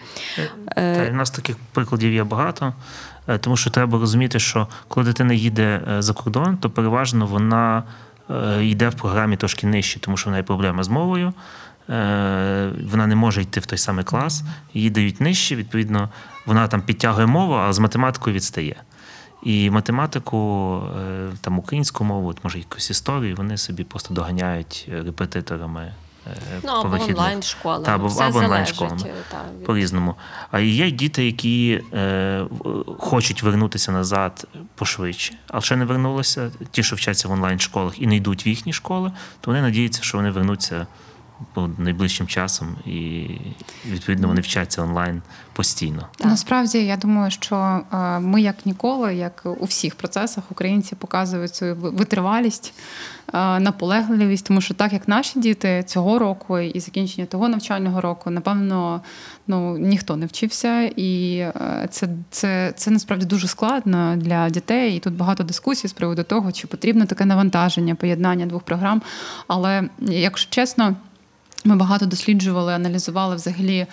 Та, 0.75 1.03
і 1.05 1.12
в 1.12 1.13
нас 1.13 1.31
таких 1.31 1.55
прикладів 1.72 2.13
є 2.13 2.24
багато, 2.24 2.74
е, 3.27 3.38
тому 3.38 3.57
що 3.57 3.69
треба 3.69 4.00
розуміти, 4.00 4.39
що 4.39 4.67
коли 4.88 5.05
дитина 5.05 5.33
їде 5.33 5.81
е, 5.91 6.01
за 6.01 6.13
кордон, 6.13 6.57
то 6.57 6.69
переважно 6.69 7.25
вона 7.25 7.83
е, 8.29 8.65
йде 8.65 8.89
в 8.89 8.93
програмі 8.95 9.38
трошки 9.38 9.67
нижче, 9.67 10.00
тому 10.00 10.17
що 10.17 10.29
в 10.29 10.31
неї 10.33 10.43
проблема 10.43 10.83
з 10.83 10.88
мовою. 10.89 11.33
е, 11.89 12.69
Вона 12.91 13.07
не 13.07 13.15
може 13.15 13.41
йти 13.41 13.60
в 13.60 13.65
той 13.65 13.77
самий 13.77 14.05
клас, 14.05 14.43
їй 14.74 14.89
дають 14.89 15.22
нижче, 15.22 15.55
відповідно, 15.55 16.10
вона 16.45 16.67
там 16.67 16.81
підтягує 16.81 17.27
мову, 17.27 17.53
а 17.53 17.74
з 17.74 17.79
математикою 17.79 18.36
відстає. 18.36 18.75
І 19.43 19.69
математику, 19.69 20.38
е, 21.01 21.29
там 21.41 21.59
українську 21.59 22.03
мову, 22.03 22.29
от, 22.29 22.43
може 22.43 22.57
якусь 22.57 22.89
історію, 22.89 23.35
вони 23.35 23.57
собі 23.57 23.83
просто 23.83 24.13
доганяють 24.13 24.89
е, 24.93 25.03
репетиторами. 25.03 25.93
е, 26.27 26.38
Ну 26.63 26.69
по 26.81 26.88
або 26.88 27.03
онлайн 27.03 27.41
школами. 27.43 27.85
Та, 27.85 27.95
або, 27.95 28.07
Все 28.07 28.23
або 28.23 28.38
онлайн 28.38 28.65
школами. 28.65 29.01
е, 29.05 29.13
від- 29.59 29.65
По-різному. 29.65 30.15
А 30.51 30.59
є 30.59 30.91
діти, 30.91 31.25
які 31.25 31.81
е, 31.93 32.45
хочуть 33.00 33.43
вернутися 33.43 33.91
назад 33.91 34.47
пошвидше, 34.75 35.33
але 35.47 35.62
ще 35.62 35.75
не 35.75 35.85
вернулися. 35.85 36.51
Ті, 36.71 36.83
що 36.83 36.95
вчаться 36.95 37.27
в 37.27 37.31
онлайн 37.31 37.59
школах 37.59 38.01
і 38.01 38.07
не 38.07 38.15
йдуть 38.15 38.45
в 38.45 38.47
їхні 38.47 38.73
школи, 38.73 39.12
то 39.41 39.51
вони 39.51 39.62
надіються, 39.62 40.03
що 40.03 40.17
вони 40.17 40.31
вернуться 40.31 40.88
ну, 41.55 41.75
найближчим 41.77 42.27
часом, 42.27 42.75
і 42.85 43.27
відповідно 43.85 44.27
вони 44.27 44.41
вчаться 44.41 44.81
онлайн 44.81 45.21
постійно. 45.53 46.07
Так. 46.17 46.27
Насправді 46.27 46.77
я 46.77 46.97
думаю, 46.97 47.31
що 47.31 47.81
е, 47.93 48.19
ми 48.19 48.41
як 48.41 48.65
ніколи, 48.65 49.15
як 49.15 49.43
у 49.59 49.65
всіх 49.65 49.95
процесах, 49.95 50.43
українці 50.51 50.95
показують 50.95 51.55
свою 51.55 51.75
витривалість, 51.75 52.73
е, 53.33 53.59
наполегливість, 53.59 54.45
тому 54.45 54.62
що 54.62 54.73
так 54.73 54.93
як 54.93 55.07
наші 55.07 55.39
діти 55.39 55.83
цього 55.88 56.19
року 56.19 56.59
і 56.59 56.79
закінчення 56.79 57.27
того 57.27 57.50
навчального 57.50 58.01
року, 58.01 58.29
напевно, 58.29 59.01
ну 59.47 59.77
ніхто 59.77 60.15
не 60.15 60.25
вчився, 60.25 60.81
і 60.95 61.38
е, 61.38 61.88
це, 61.91 62.07
це, 62.29 62.73
це 62.75 62.91
насправді 62.91 63.25
дуже 63.25 63.47
складно 63.47 64.15
для 64.17 64.50
дітей. 64.50 64.97
І 64.97 65.00
тут 65.00 65.13
багато 65.13 65.43
дискусій 65.43 65.88
з 65.88 65.93
приводу 65.93 66.23
того, 66.23 66.51
чи 66.51 66.67
потрібно 66.67 67.05
таке 67.05 67.25
навантаження, 67.25 67.95
поєднання 67.95 68.45
двох 68.45 68.63
програм. 68.63 69.01
Але 69.47 69.89
якщо 70.00 70.50
чесно. 70.50 70.95
Ми 71.65 71.75
багато 71.75 72.05
досліджували, 72.05 72.74
аналізували 72.74 73.36
взагалі 73.36 73.77
е, 73.77 73.88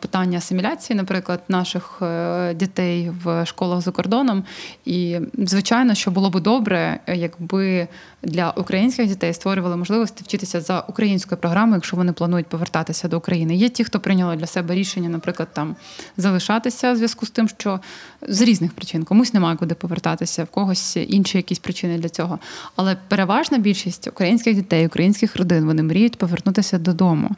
питання 0.00 0.38
асиміляції, 0.38 0.96
наприклад, 0.96 1.40
наших 1.48 1.98
е, 2.02 2.54
дітей 2.54 3.10
в 3.24 3.46
школах 3.46 3.80
за 3.80 3.90
кордоном. 3.90 4.44
І 4.84 5.18
звичайно, 5.38 5.94
що 5.94 6.10
було 6.10 6.30
б 6.30 6.40
добре, 6.40 7.00
е, 7.06 7.16
якби 7.16 7.88
для 8.22 8.50
українських 8.50 9.06
дітей 9.06 9.34
створювали 9.34 9.76
можливості 9.76 10.24
вчитися 10.24 10.60
за 10.60 10.80
українською 10.80 11.40
програмою, 11.40 11.74
якщо 11.74 11.96
вони 11.96 12.12
планують 12.12 12.46
повертатися 12.46 13.08
до 13.08 13.18
України. 13.18 13.56
Є 13.56 13.68
ті, 13.68 13.84
хто 13.84 14.00
прийняли 14.00 14.36
для 14.36 14.46
себе 14.46 14.74
рішення, 14.74 15.08
наприклад, 15.08 15.48
там 15.52 15.76
залишатися 16.16 16.92
в 16.92 16.96
зв'язку 16.96 17.26
з 17.26 17.30
тим, 17.30 17.48
що 17.48 17.80
з 18.22 18.40
різних 18.40 18.72
причин 18.72 19.04
комусь 19.04 19.34
немає 19.34 19.56
куди 19.56 19.74
повертатися, 19.74 20.44
в 20.44 20.46
когось 20.46 20.96
інші 20.96 21.38
якісь 21.38 21.58
причини 21.58 21.98
для 21.98 22.08
цього. 22.08 22.38
Але 22.76 22.96
переважна 23.08 23.58
більшість 23.58 24.08
українських 24.08 24.54
дітей, 24.54 24.86
українських 24.86 25.36
родин 25.36 25.64
вони 25.64 25.82
мріють 25.82 26.18
повернутися 26.18 26.79
додому. 26.82 27.30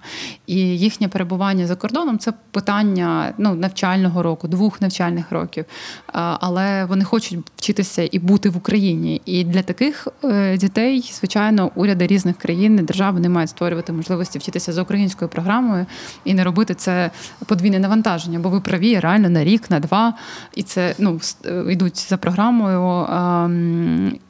І 0.46 0.56
їхнє 0.58 1.08
перебування 1.08 1.66
за 1.66 1.76
кордоном 1.76 2.18
це 2.18 2.32
питання 2.50 3.34
ну, 3.38 3.54
навчального 3.54 4.22
року, 4.22 4.48
двох 4.48 4.80
навчальних 4.80 5.32
років. 5.32 5.64
Але 6.12 6.84
вони 6.84 7.04
хочуть 7.04 7.38
вчитися 7.56 8.08
і 8.12 8.18
бути 8.18 8.50
в 8.50 8.56
Україні. 8.56 9.22
І 9.24 9.44
для 9.44 9.62
таких 9.62 10.08
е, 10.24 10.56
дітей, 10.56 11.10
звичайно, 11.14 11.70
уряди 11.74 12.06
різних 12.06 12.36
країн 12.36 12.78
і 12.78 12.82
держав 12.82 13.14
вони 13.14 13.28
мають 13.28 13.50
створювати 13.50 13.92
можливості 13.92 14.38
вчитися 14.38 14.72
за 14.72 14.82
українською 14.82 15.28
програмою 15.28 15.86
і 16.24 16.34
не 16.34 16.44
робити 16.44 16.74
це 16.74 17.10
подвійне 17.46 17.78
навантаження. 17.78 18.38
Бо 18.38 18.48
ви 18.48 18.60
праві 18.60 18.98
реально 19.00 19.30
на 19.30 19.44
рік, 19.44 19.70
на 19.70 19.80
два, 19.80 20.14
і 20.54 20.62
це 20.62 20.94
ну 20.98 21.20
е, 21.46 21.64
йдуть 21.72 22.08
за 22.08 22.16
програмою 22.16 23.06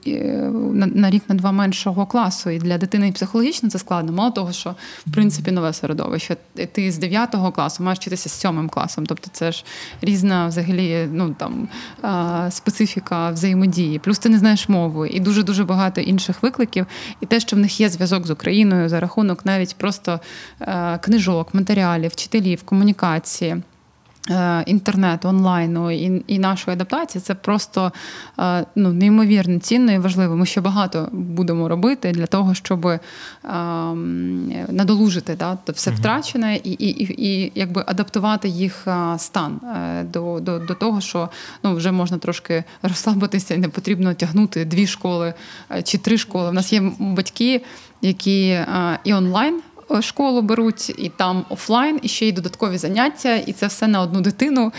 на, 0.07 0.87
на 0.87 1.11
рік 1.11 1.23
на 1.29 1.35
два 1.35 1.53
меншого 1.53 2.07
класу. 2.07 2.51
І 2.51 2.59
для 2.59 2.79
дитини 2.79 3.13
психологічно 3.13 3.71
це 3.71 3.79
складно. 3.79 4.13
Мало 4.13 4.31
того, 4.31 4.53
що 4.53 4.75
в 5.07 5.13
принципі 5.13 5.51
нове 5.51 5.73
середовище. 5.73 6.37
Ти 6.73 6.93
з 6.93 6.99
9 6.99 7.37
класу 7.55 7.83
маєш 7.83 7.99
вчитися 7.99 8.29
з 8.29 8.33
7 8.33 8.69
класом. 8.69 9.07
Тобто 9.07 9.31
це 9.33 9.53
ж 9.53 9.65
різна 10.01 10.47
взагалі 10.47 11.09
ну 11.13 11.35
там 11.39 11.69
е, 12.05 12.51
специфіка 12.51 13.31
взаємодії. 13.31 13.99
Плюс 13.99 14.19
ти 14.19 14.29
не 14.29 14.39
знаєш 14.39 14.69
мови 14.69 15.09
і 15.09 15.21
дуже 15.21 15.43
дуже 15.43 15.65
багато 15.65 16.01
інших 16.01 16.43
викликів. 16.43 16.87
І 17.21 17.27
те, 17.27 17.41
що 17.41 17.57
в 17.57 17.59
них 17.59 17.81
є 17.81 17.89
зв'язок 17.89 18.27
з 18.27 18.31
Україною 18.31 18.89
за 18.89 19.01
рахунок 19.01 19.47
навіть 19.47 19.75
просто 19.77 20.21
е, 20.61 20.99
книжок, 20.99 21.55
матеріалів, 21.55 22.11
вчителів, 22.11 22.63
комунікації. 22.63 23.63
Е, 24.31 24.63
інтернету, 24.67 25.29
онлайну 25.29 25.91
і 25.91 26.25
і 26.27 26.39
нашої 26.39 26.75
адаптації 26.75 27.23
це 27.23 27.35
просто 27.35 27.93
е, 28.39 28.67
ну, 28.77 28.93
неймовірно 28.93 29.59
цінно 29.59 29.93
і 29.93 29.99
важливо. 29.99 30.37
Ми 30.37 30.47
ще 30.47 30.61
багато 30.61 31.09
будемо 31.13 31.69
робити 31.69 32.13
для 32.13 32.27
того, 32.27 32.55
щоб 32.55 32.87
е, 32.87 33.01
надолужити 34.69 35.37
да, 35.39 35.59
все 35.69 35.91
втрачене 35.91 36.57
і 36.57 36.71
і, 36.71 37.05
і, 37.05 37.15
і 37.29 37.53
якби 37.55 37.85
адаптувати 37.87 38.49
їх 38.49 38.89
стан 39.17 39.61
до 40.13 40.41
до, 40.41 40.59
до 40.59 40.75
того, 40.75 41.01
що 41.01 41.29
ну, 41.63 41.75
вже 41.75 41.93
можна 41.93 42.19
трошки 42.19 42.65
розслабитися 42.83 43.55
і 43.55 43.59
не 43.59 43.69
потрібно 43.69 44.15
тягнути 44.15 44.65
дві 44.65 44.87
школи 44.87 45.35
чи 45.85 45.99
три 45.99 46.19
школи. 46.19 46.49
У 46.49 46.53
нас 46.53 46.73
є 46.73 46.83
батьки, 46.99 47.63
які 48.03 48.61
і 49.05 49.15
онлайн 49.15 49.63
школу 50.01 50.43
беруть, 50.43 50.95
і 50.99 51.09
там 51.09 51.45
офлайн, 51.49 52.01
і 52.03 52.09
ще 52.09 52.29
й 52.29 52.33
додаткові 52.33 52.79
заняття, 52.79 53.35
і 53.35 53.53
це 53.53 53.67
все 53.67 53.87
на 53.87 54.01
одну 54.01 54.21
дитину. 54.21 54.73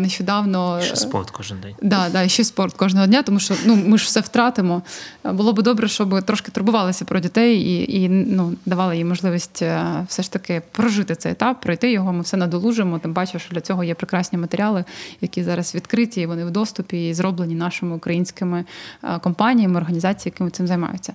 Нещодавно 0.00 0.80
ще 0.82 0.96
спорт 0.96 1.30
кожен 1.30 1.58
день. 1.60 1.74
Да, 1.82 2.08
да, 2.12 2.28
ще 2.28 2.44
спорт 2.44 2.74
кожного 2.74 3.06
дня, 3.06 3.22
тому 3.22 3.40
що 3.40 3.54
ну 3.66 3.76
ми 3.86 3.98
ж 3.98 4.04
все 4.04 4.20
втратимо. 4.20 4.82
Було 5.24 5.52
б 5.52 5.62
добре, 5.62 5.88
щоб 5.88 6.22
трошки 6.22 6.50
турбувалися 6.50 7.04
про 7.04 7.20
дітей 7.20 7.60
і 7.60 8.02
і 8.02 8.08
ну, 8.08 8.54
давали 8.66 8.96
їм 8.96 9.08
можливість 9.08 9.62
е, 9.62 10.04
все 10.08 10.22
ж 10.22 10.32
таки 10.32 10.62
прожити 10.72 11.14
цей 11.14 11.32
етап, 11.32 11.60
пройти 11.60 11.92
його. 11.92 12.12
Ми 12.12 12.22
все 12.22 12.36
надолужимо. 12.36 12.98
Тим 12.98 13.14
паче, 13.14 13.38
що 13.38 13.54
для 13.54 13.60
цього 13.60 13.84
є 13.84 13.94
прекрасні 13.94 14.38
матеріали, 14.38 14.84
які 15.20 15.42
зараз 15.42 15.74
відкриті, 15.74 16.20
і 16.20 16.26
вони 16.26 16.44
в 16.44 16.50
доступі 16.50 17.08
і 17.08 17.14
зроблені 17.14 17.54
нашими 17.54 17.96
українськими 17.96 18.64
е, 19.04 19.18
компаніями, 19.18 19.76
організаціями, 19.80 20.36
які 20.40 20.56
цим 20.56 20.66
займаються. 20.66 21.12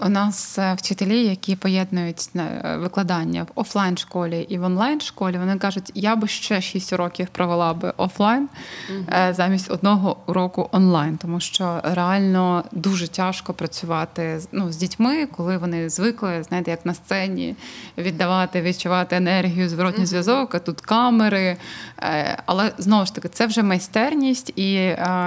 У 0.00 0.08
нас 0.08 0.58
е, 0.58 0.74
вчителі, 0.74 1.24
які 1.24 1.56
поєднують 1.56 2.30
викладання 2.64 3.42
в 3.42 3.48
офлайн 3.54 3.96
школі 3.96 4.46
і 4.48 4.58
в 4.58 4.64
онлайн 4.64 5.00
школі, 5.00 5.38
вони 5.38 5.56
кажуть, 5.56 5.92
я 5.94 6.16
би 6.16 6.28
ще 6.28 6.60
6 6.60 6.92
років 6.92 7.28
провела 7.28 7.74
би 7.74 7.92
офлайн 7.96 8.48
mm 8.90 9.34
замість 9.34 9.70
одного 9.70 10.16
уроку 10.26 10.68
онлайн, 10.72 11.16
тому 11.16 11.40
що 11.40 11.80
реально 11.84 12.64
дуже 12.72 13.08
тяжко 13.08 13.54
працювати 13.54 14.40
ну, 14.52 14.72
з 14.72 14.76
дітьми, 14.76 15.26
коли 15.26 15.56
вони 15.56 15.88
звикли, 15.88 16.42
знаєте, 16.42 16.70
як 16.70 16.86
на 16.86 16.94
сцені 16.94 17.56
віддавати, 17.98 18.62
відчувати 18.62 19.16
енергію, 19.16 19.68
зворотній 19.68 20.04
mm 20.04 20.06
зв'язок, 20.06 20.54
а 20.54 20.58
тут 20.58 20.80
камери. 20.80 21.56
Е, 22.02 22.42
але 22.46 22.72
знову 22.78 23.06
ж 23.06 23.14
таки, 23.14 23.28
це 23.28 23.46
вже 23.46 23.62
майстерність, 23.62 24.52
і 24.56 24.72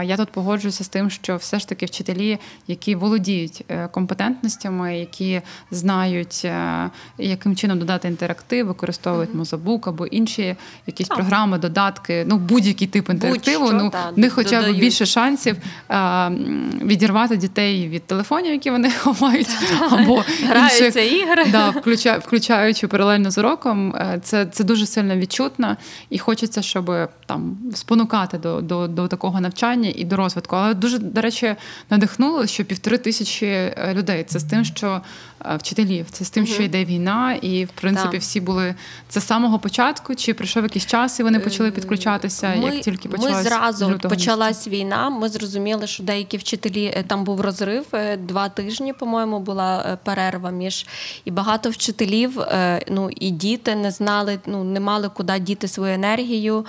я 0.04 0.16
тут 0.18 0.30
погоджуюся 0.30 0.84
з 0.84 0.88
тим, 0.88 1.10
що 1.10 1.36
все 1.36 1.60
ж 1.60 1.70
таки 1.70 1.86
вчителі, 1.86 2.40
які 2.68 2.96
володіють 2.96 3.66
е, 3.70 3.88
компетентностями, 3.88 5.00
які 5.00 5.42
знають, 5.72 6.48
яким 7.28 7.56
чином 7.56 7.80
додати 7.80 8.08
інтерактив, 8.08 8.68
використовують 8.68 9.30
mm-hmm. 9.30 9.38
Мозабук 9.38 9.88
або 9.88 10.08
інші 10.08 10.56
якісь 10.88 11.10
oh. 11.10 11.16
програми, 11.16 11.58
додатки, 11.58 12.26
ну 12.28 12.38
будь-який 12.38 12.88
тип 12.88 13.10
інтерактиву. 13.10 13.64
Будь-що, 13.64 13.84
ну 13.84 13.90
та, 13.90 14.12
них 14.16 14.34
хоча 14.34 14.62
б 14.62 14.76
більше 14.76 15.06
шансів 15.06 15.58
а, 15.88 16.30
відірвати 16.82 17.38
дітей 17.38 17.88
від 17.88 18.04
телефонів, 18.04 18.52
які 18.52 18.72
вони 18.72 18.92
ховають, 19.00 19.50
або 19.90 20.24
інших, 20.42 21.14
ігри. 21.14 21.46
Да, 21.52 21.70
включа, 21.70 22.18
включаючи 22.18 22.88
паралельно 22.88 23.32
з 23.32 23.38
уроком. 23.38 23.96
Е, 23.96 24.20
це 24.24 24.46
це 24.46 24.64
дуже 24.64 24.86
сильно 24.86 25.16
відчутно, 25.16 25.78
і 26.10 26.18
хочеться, 26.18 26.62
щоб 26.62 26.92
там 27.26 27.58
спонукати 27.74 28.38
до, 28.38 28.62
до, 28.62 28.88
до 28.88 29.08
такого 29.08 29.42
навчання 29.42 29.92
і 29.96 30.06
до 30.06 30.16
розвитку. 30.16 30.56
Але 30.56 30.74
дуже 30.74 31.00
до 31.00 31.22
речі 31.22 31.56
надихнуло, 31.90 32.48
що 32.48 32.66
півтори 32.66 32.98
тисячі 32.98 33.48
е, 33.48 33.94
людей. 33.94 34.24
Це 34.24 34.40
з 34.40 34.44
тим, 34.44 34.66
що 34.66 35.02
е, 35.46 35.58
вчителів, 35.58 36.06
це 36.12 36.26
з 36.26 36.30
тим, 36.30 36.46
що 36.46 36.64
йде 36.64 36.86
війна 36.86 37.13
і 37.42 37.66
в 37.66 37.70
принципі 37.70 38.12
так. 38.12 38.22
всі 38.22 38.42
були 38.42 38.76
це 39.10 39.20
з 39.20 39.28
самого 39.28 39.60
початку. 39.60 40.16
Чи 40.16 40.34
прийшов 40.34 40.64
якийсь 40.64 40.86
час, 40.86 41.20
і 41.20 41.24
вони 41.24 41.40
почали 41.40 41.70
ем, 41.70 41.76
підключатися? 41.76 42.56
Ми, 42.56 42.76
як 42.76 42.84
тільки 42.84 43.10
почалась 43.10 43.36
ми 43.36 43.44
зразу 43.44 44.00
почалась 44.10 44.68
війна. 44.68 45.10
Ми 45.10 45.30
зрозуміли, 45.30 45.88
що 45.88 46.04
деякі 46.04 46.38
вчителі 46.38 46.86
е, 46.86 47.04
там 47.04 47.24
був 47.24 47.42
розрив 47.42 47.86
е, 47.94 48.18
два 48.18 48.50
тижні. 48.50 48.94
По-моєму, 48.94 49.40
була 49.40 49.86
е, 49.88 49.98
перерва 50.04 50.52
між 50.52 50.86
і 51.26 51.32
багато 51.32 51.70
вчителів. 51.70 52.40
Ну 52.88 53.10
і 53.16 53.32
діти 53.32 53.76
не 53.76 53.92
знали, 53.92 54.40
ну 54.46 54.64
не 54.64 54.80
мали 54.80 55.10
куди 55.10 55.40
діти 55.40 55.68
свою 55.68 55.94
енергію, 55.94 56.66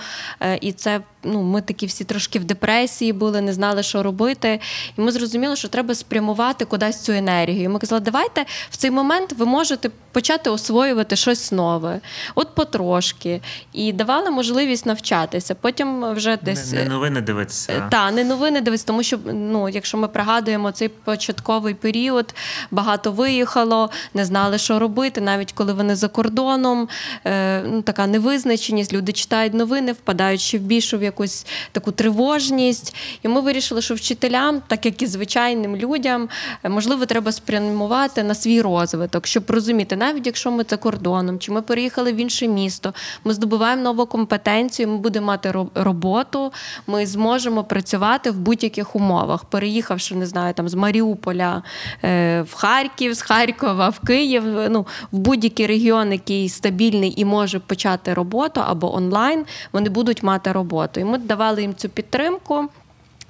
і 0.61 0.71
це 0.71 1.01
ну, 1.25 1.41
ми 1.41 1.61
такі 1.61 1.85
всі 1.85 2.03
трошки 2.03 2.39
в 2.39 2.43
депресії 2.43 3.13
були, 3.13 3.41
не 3.41 3.53
знали, 3.53 3.83
що 3.83 4.03
робити. 4.03 4.59
І 4.97 5.01
ми 5.01 5.11
зрозуміли, 5.11 5.55
що 5.55 5.67
треба 5.67 5.95
спрямувати 5.95 6.65
кудись 6.65 7.01
цю 7.01 7.11
енергію. 7.11 7.63
І 7.63 7.67
Ми 7.67 7.79
казали, 7.79 8.01
давайте 8.01 8.45
в 8.69 8.77
цей 8.77 8.91
момент 8.91 9.33
ви 9.37 9.45
можете 9.45 9.89
почати 10.11 10.49
освоювати 10.49 11.15
щось 11.15 11.51
нове, 11.51 11.99
от 12.35 12.55
потрошки. 12.55 13.41
І 13.73 13.93
давали 13.93 14.31
можливість 14.31 14.85
навчатися. 14.85 15.55
Потім 15.55 16.13
вже 16.13 16.37
десь 16.41 16.71
не, 16.71 16.83
не 16.83 16.89
новини 16.89 17.21
дивитися. 17.21 17.73
Е, 17.73 17.87
так, 17.91 18.13
не 18.13 18.23
новини 18.23 18.61
дивитися, 18.61 18.87
тому 18.87 19.03
що 19.03 19.19
ну, 19.33 19.69
якщо 19.69 19.97
ми 19.97 20.07
пригадуємо 20.07 20.71
цей 20.71 20.87
початковий 20.87 21.73
період, 21.73 22.35
багато 22.71 23.11
виїхало, 23.11 23.89
не 24.13 24.25
знали, 24.25 24.57
що 24.57 24.79
робити, 24.79 25.21
навіть 25.21 25.51
коли 25.51 25.73
вони 25.73 25.95
за 25.95 26.07
кордоном, 26.07 26.87
е, 27.25 27.61
ну, 27.61 27.81
така 27.81 28.07
невизначеність, 28.07 28.93
люди 28.93 29.11
читають 29.11 29.53
новини, 29.53 29.91
впадають 29.91 30.41
ще 30.41 30.57
в 30.57 30.61
більшу 30.61 30.97
в 30.97 31.01
якусь 31.15 31.45
таку 31.71 31.91
тривожність. 31.91 32.95
І 33.23 33.27
ми 33.27 33.41
вирішили, 33.41 33.81
що 33.81 33.95
вчителям, 33.95 34.61
так 34.67 34.85
як 34.85 35.01
і 35.01 35.07
звичайним 35.07 35.75
людям, 35.75 36.29
е, 36.63 36.69
можливо, 36.69 37.05
треба 37.05 37.31
спрямувати 37.31 38.23
на 38.23 38.35
свій 38.35 38.61
розвиток, 38.61 39.27
щоб 39.27 39.43
розуміти, 39.47 39.95
навіть 39.95 40.25
якщо 40.25 40.51
ми 40.51 40.65
за 40.69 40.77
кордоном, 40.77 41.39
чи 41.39 41.51
ми 41.51 41.61
переїхали 41.61 42.13
в 42.13 42.15
інше 42.15 42.47
місто, 42.47 42.93
ми 43.23 43.33
здобуваємо 43.33 43.81
нову 43.81 44.05
компетенцію, 44.05 44.87
ми 44.87 44.97
будемо 44.97 45.27
мати 45.27 45.53
роботу, 45.75 46.51
ми 46.87 47.05
зможемо 47.05 47.63
працювати 47.63 48.31
в 48.31 48.37
будь-яких 48.39 48.95
умовах, 48.95 49.45
переїхавши, 49.45 50.15
не 50.15 50.25
знаю, 50.25 50.53
там 50.53 50.69
з 50.69 50.73
Маріуполя 50.73 51.63
е, 52.03 52.41
в 52.41 52.53
Харків, 52.53 53.13
з 53.13 53.21
Харкова 53.21 53.89
в 53.89 53.99
Київ, 53.99 54.43
ну 54.69 54.85
в 55.11 55.17
будь-який 55.17 55.67
регіон, 55.67 56.11
який 56.11 56.49
стабільний 56.49 57.13
і 57.17 57.25
може 57.25 57.59
почати 57.59 58.13
роботу 58.13 58.61
або 58.65 58.95
онлайн, 58.95 59.45
вони 59.71 59.89
будуть 59.89 60.23
мати 60.23 60.51
роботу 60.51 61.04
ми 61.05 61.17
давали 61.17 61.61
їм 61.61 61.75
цю 61.75 61.89
підтримку. 61.89 62.69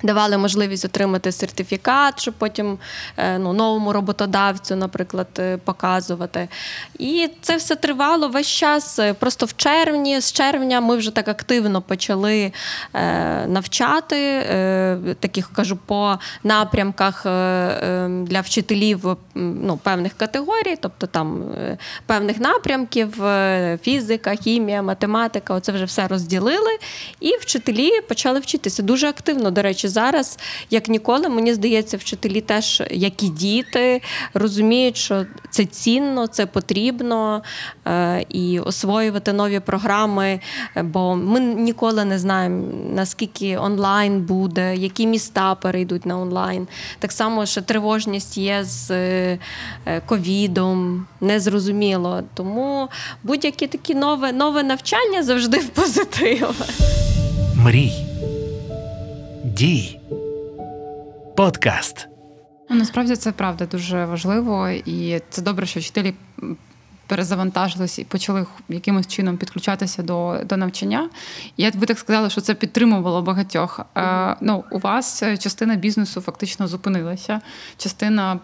Давали 0.05 0.37
можливість 0.37 0.85
отримати 0.85 1.31
сертифікат, 1.31 2.19
щоб 2.19 2.33
потім 2.33 2.77
е, 3.17 3.37
ну, 3.37 3.53
новому 3.53 3.93
роботодавцю, 3.93 4.75
наприклад, 4.75 5.27
е, 5.39 5.57
показувати. 5.57 6.47
І 6.99 7.29
це 7.41 7.55
все 7.55 7.75
тривало 7.75 8.27
весь 8.27 8.47
час. 8.47 8.99
Е, 8.99 9.13
просто 9.13 9.45
в 9.45 9.55
червні, 9.55 10.19
з 10.19 10.31
червня 10.31 10.81
ми 10.81 10.95
вже 10.97 11.11
так 11.11 11.27
активно 11.27 11.81
почали 11.81 12.51
навчати 13.47 14.47
таких 15.19 15.53
кажу 15.53 15.77
по 15.85 16.19
напрямках 16.43 17.21
для 18.23 18.41
вчителів 18.41 19.17
ну, 19.35 19.79
певних 19.83 20.13
категорій, 20.13 20.77
тобто 20.81 21.07
там 21.07 21.43
певних 22.05 22.39
напрямків: 22.39 23.23
фізика, 23.81 24.35
хімія, 24.35 24.81
математика. 24.81 25.53
Оце 25.53 25.71
вже 25.71 25.85
все 25.85 26.07
розділили. 26.07 26.77
І 27.19 27.37
вчителі 27.39 27.91
почали 28.07 28.39
вчитися 28.39 28.83
дуже 28.83 29.07
активно, 29.07 29.51
до 29.51 29.61
речі 29.61 29.87
зараз, 29.95 30.39
як 30.69 30.89
ніколи, 30.89 31.29
мені 31.29 31.53
здається, 31.53 31.97
вчителі 31.97 32.41
теж, 32.41 32.83
як 32.91 33.23
і 33.23 33.29
діти, 33.29 34.01
розуміють, 34.33 34.97
що 34.97 35.25
це 35.49 35.65
цінно, 35.65 36.27
це 36.27 36.45
потрібно 36.45 37.43
е, 37.87 38.25
і 38.29 38.59
освоювати 38.59 39.33
нові 39.33 39.59
програми, 39.59 40.39
бо 40.83 41.15
ми 41.15 41.39
ніколи 41.39 42.05
не 42.05 42.19
знаємо, 42.19 42.63
наскільки 42.93 43.57
онлайн 43.57 44.21
буде, 44.21 44.75
які 44.75 45.07
міста 45.07 45.55
перейдуть 45.55 46.05
на 46.05 46.19
онлайн. 46.19 46.67
Так 46.99 47.11
само, 47.11 47.45
що 47.45 47.61
тривожність 47.61 48.37
є 48.37 48.63
з 48.63 48.91
е, 48.91 49.39
ковідом, 50.05 51.07
незрозуміло. 51.21 52.23
Тому 52.33 52.89
будь-яке 53.23 53.67
таке 53.67 53.93
нове, 53.93 54.31
нове 54.31 54.63
навчання 54.63 55.23
завжди 55.23 55.57
в. 55.57 55.95
Мрій 57.55 58.14
дій. 59.55 59.99
Подкаст. 61.37 62.07
Ну, 62.69 62.75
насправді 62.75 63.15
це 63.15 63.31
правда 63.31 63.65
дуже 63.65 64.05
важливо, 64.05 64.69
і 64.69 65.21
це 65.29 65.41
добре, 65.41 65.65
що 65.65 65.79
вчителі 65.79 66.13
перезавантажились 67.07 67.99
і 67.99 68.03
почали 68.03 68.45
якимось 68.69 69.07
чином 69.07 69.37
підключатися 69.37 70.03
до 70.03 70.39
до 70.45 70.57
навчання. 70.57 71.09
Я 71.57 71.71
ви 71.75 71.85
так 71.85 71.99
сказала, 71.99 72.29
що 72.29 72.41
це 72.41 72.53
підтримувало 72.53 73.21
багатьох. 73.21 73.79
Mm-hmm. 73.79 74.35
Ну, 74.41 74.63
У 74.71 74.79
вас 74.79 75.23
частина 75.39 75.75
бізнесу 75.75 76.21
фактично 76.21 76.67
зупинилася, 76.67 77.41
частина 77.77 78.39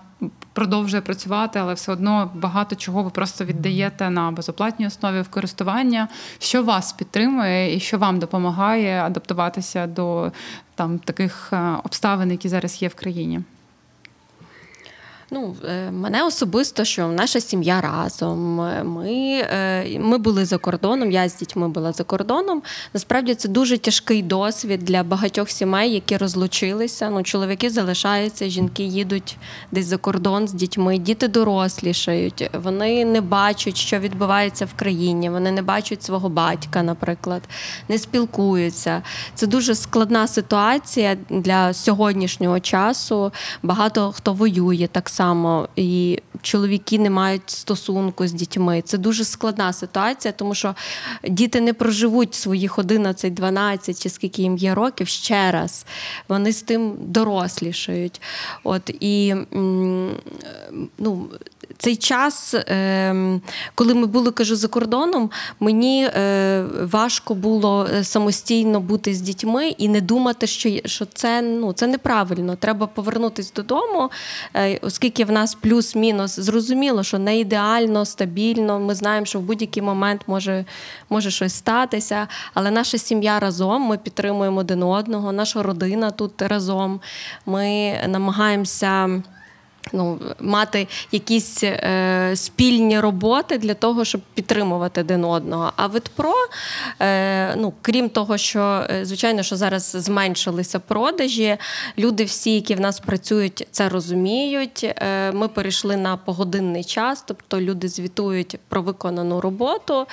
продовжує 0.54 1.02
працювати, 1.02 1.60
але 1.60 1.74
все 1.74 1.92
одно 1.92 2.32
багато 2.34 2.76
чого 2.76 3.04
ви 3.04 3.10
просто 3.10 3.46
віддаєте 3.46 4.10
на 4.10 4.32
безоплатній 4.32 4.88
основі 4.88 5.22
в 5.22 5.30
користування. 5.30 6.08
Що 6.40 6.64
вас 6.64 6.94
підтримує 6.94 7.76
і 7.76 7.80
що 7.80 7.98
вам 7.98 8.20
допомагає 8.20 9.02
адаптуватися 9.04 9.88
до 9.88 10.32
там 10.76 11.00
таких 11.00 11.50
е, 11.54 11.76
обставин, 11.84 12.32
які 12.32 12.50
зараз 12.50 12.82
є 12.82 12.88
в 12.88 12.96
країні? 12.96 13.42
Ну, 15.34 15.56
е, 15.70 15.92
мене 15.92 16.24
особисто, 16.24 16.86
що 16.86 17.08
наша 17.08 17.42
сім'я 17.42 17.82
разом. 17.82 18.56
Ми, 18.84 19.12
е, 19.52 20.00
ми 20.00 20.18
були 20.18 20.46
за 20.46 20.58
кордоном, 20.58 21.12
я 21.12 21.30
з 21.30 21.36
дітьми 21.36 21.70
була 21.70 21.92
за 21.92 22.04
кордоном. 22.04 22.62
Насправді 22.94 23.36
це 23.36 23.50
дуже 23.50 23.78
тяжкий 23.78 24.22
досвід 24.22 24.80
для 24.80 25.04
багатьох 25.04 25.50
сімей, 25.50 25.94
які 25.94 26.18
розлучилися. 26.18 27.10
Ну, 27.10 27.24
чоловіки 27.24 27.70
залишаються, 27.70 28.50
жінки 28.50 28.84
їдуть 28.84 29.38
десь 29.72 29.86
за 29.86 29.98
кордон 29.98 30.48
з 30.48 30.54
дітьми, 30.54 30.98
діти 30.98 31.28
дорослішають. 31.28 32.50
Вони 32.54 33.06
не 33.06 33.22
бачать, 33.22 33.78
що 33.78 34.00
відбувається 34.00 34.66
в 34.66 34.74
країні. 34.74 35.30
Вони 35.30 35.52
не 35.52 35.62
бачать 35.62 36.04
свого 36.04 36.30
батька, 36.30 36.84
наприклад, 36.84 37.42
не 37.90 37.98
спілкуються. 37.98 39.02
Це 39.36 39.48
дуже 39.48 39.76
складна 39.76 40.28
ситуація 40.28 41.18
для 41.30 41.74
сьогоднішнього 41.74 42.60
часу. 42.60 43.32
Багато 43.64 44.12
хто 44.12 44.34
воює 44.34 44.88
так 44.92 45.10
само, 45.10 45.21
і 45.76 46.20
чоловіки 46.42 47.00
не 47.00 47.10
мають 47.10 47.50
стосунку 47.50 48.28
з 48.28 48.34
дітьми. 48.34 48.82
Це 48.86 48.98
дуже 48.98 49.24
складна 49.24 49.74
ситуація, 49.74 50.32
тому 50.32 50.56
що 50.56 50.76
діти 51.24 51.62
не 51.62 51.74
проживуть 51.74 52.36
своїх 52.36 52.78
11-12 52.80 54.04
чи 54.04 54.10
скільки 54.10 54.42
їм 54.42 54.58
є 54.58 54.76
років 54.76 55.08
ще 55.08 55.52
раз. 55.52 55.86
Вони 56.28 56.52
з 56.52 56.62
тим 56.62 56.94
дорослішають. 57.00 58.22
От 58.64 58.92
і 59.00 59.36
ну, 60.98 61.30
цей 61.82 61.96
час, 61.96 62.54
е, 62.54 63.40
коли 63.76 63.94
ми 63.94 64.08
були 64.08 64.32
кажу, 64.32 64.56
за 64.56 64.68
кордоном, 64.68 65.30
мені 65.60 66.06
е, 66.06 66.66
важко 66.82 67.36
було 67.36 67.88
е, 67.94 68.04
самостійно 68.04 68.80
бути 68.80 69.14
з 69.14 69.22
дітьми 69.22 69.70
і 69.70 69.90
не 69.90 70.02
думати, 70.02 70.48
що, 70.48 70.70
що 70.86 71.06
це, 71.06 71.42
ну, 71.42 71.74
це 71.74 71.88
неправильно. 71.88 72.56
Треба 72.56 72.88
повернутися 72.88 73.52
додому, 73.56 74.12
е, 74.56 74.80
оскільки 75.12 75.32
в 75.32 75.34
нас 75.34 75.56
плюс-мінус 75.56 76.40
зрозуміло, 76.40 77.04
що 77.04 77.20
не 77.20 77.40
ідеально, 77.40 78.06
стабільно. 78.06 78.80
Ми 78.80 78.96
знаємо, 78.96 79.26
що 79.26 79.40
в 79.40 79.42
будь-який 79.42 79.84
момент 79.84 80.22
може, 80.28 80.66
може 81.10 81.32
щось 81.32 81.54
статися, 81.54 82.28
але 82.54 82.72
наша 82.72 82.98
сім'я 82.98 83.40
разом, 83.40 83.82
ми 83.82 83.98
підтримуємо 83.98 84.60
один 84.60 84.84
одного, 84.84 85.32
наша 85.32 85.64
родина 85.64 86.12
тут 86.12 86.42
разом. 86.42 87.02
Ми 87.46 87.94
намагаємося 88.08 89.22
ну, 89.94 90.20
мати 90.40 90.88
якісь 91.12 91.64
е, 91.64 92.32
спільні 92.36 93.00
роботи 93.00 93.58
для 93.58 93.74
того, 93.74 94.06
щоб 94.06 94.22
підтримувати 94.34 95.02
один 95.02 95.24
одного. 95.24 95.74
А 95.76 95.88
Витпро, 95.88 96.34
е, 97.02 97.56
ну, 97.56 97.74
крім 97.82 98.10
того, 98.10 98.38
що 98.38 98.86
е, 98.90 99.06
звичайно, 99.06 99.44
що 99.44 99.56
зараз 99.56 99.96
зменшилися 100.00 100.80
продажі, 100.80 101.58
люди 101.98 102.24
всі, 102.24 102.56
які 102.56 102.76
в 102.76 102.80
нас 102.80 103.00
працюють, 103.00 103.68
це 103.72 103.90
розуміють. 103.90 104.84
Е, 104.84 105.32
ми 105.32 105.48
перейшли 105.48 105.98
на 105.98 106.18
погодинний 106.18 106.84
час, 106.84 107.24
тобто 107.28 107.62
люди 107.62 107.88
звітують 107.88 108.60
про 108.68 108.82
виконану 108.82 109.42
роботу. 109.42 110.06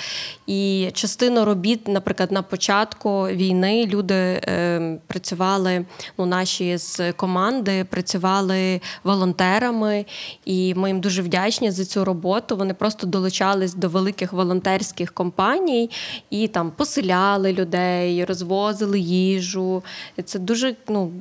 І 0.47 0.91
частину 0.95 1.45
робіт, 1.45 1.89
наприклад, 1.89 2.33
на 2.33 2.43
початку 2.43 3.29
війни 3.29 3.87
люди 3.87 4.15
е, 4.15 4.99
працювали, 5.07 5.85
ну, 6.19 6.27
наші 6.27 6.77
з 6.77 7.13
команди 7.13 7.85
працювали 7.85 8.81
волонтерами, 9.59 10.07
і 10.44 10.75
ми 10.75 10.88
їм 10.88 11.01
дуже 11.01 11.23
вдячні 11.23 11.71
за 11.71 11.85
цю 11.85 12.05
роботу. 12.05 12.57
Вони 12.57 12.75
просто 12.75 13.07
долучались 13.07 13.75
до 13.75 13.88
великих 13.88 14.33
волонтерських 14.33 15.12
компаній 15.12 15.90
і 16.31 16.49
там 16.49 16.71
поселяли 16.71 17.53
людей, 17.53 18.25
розвозили 18.25 19.01
їжу. 19.01 19.83
Це 20.25 20.38
дуже, 20.38 20.75
ну, 20.88 21.12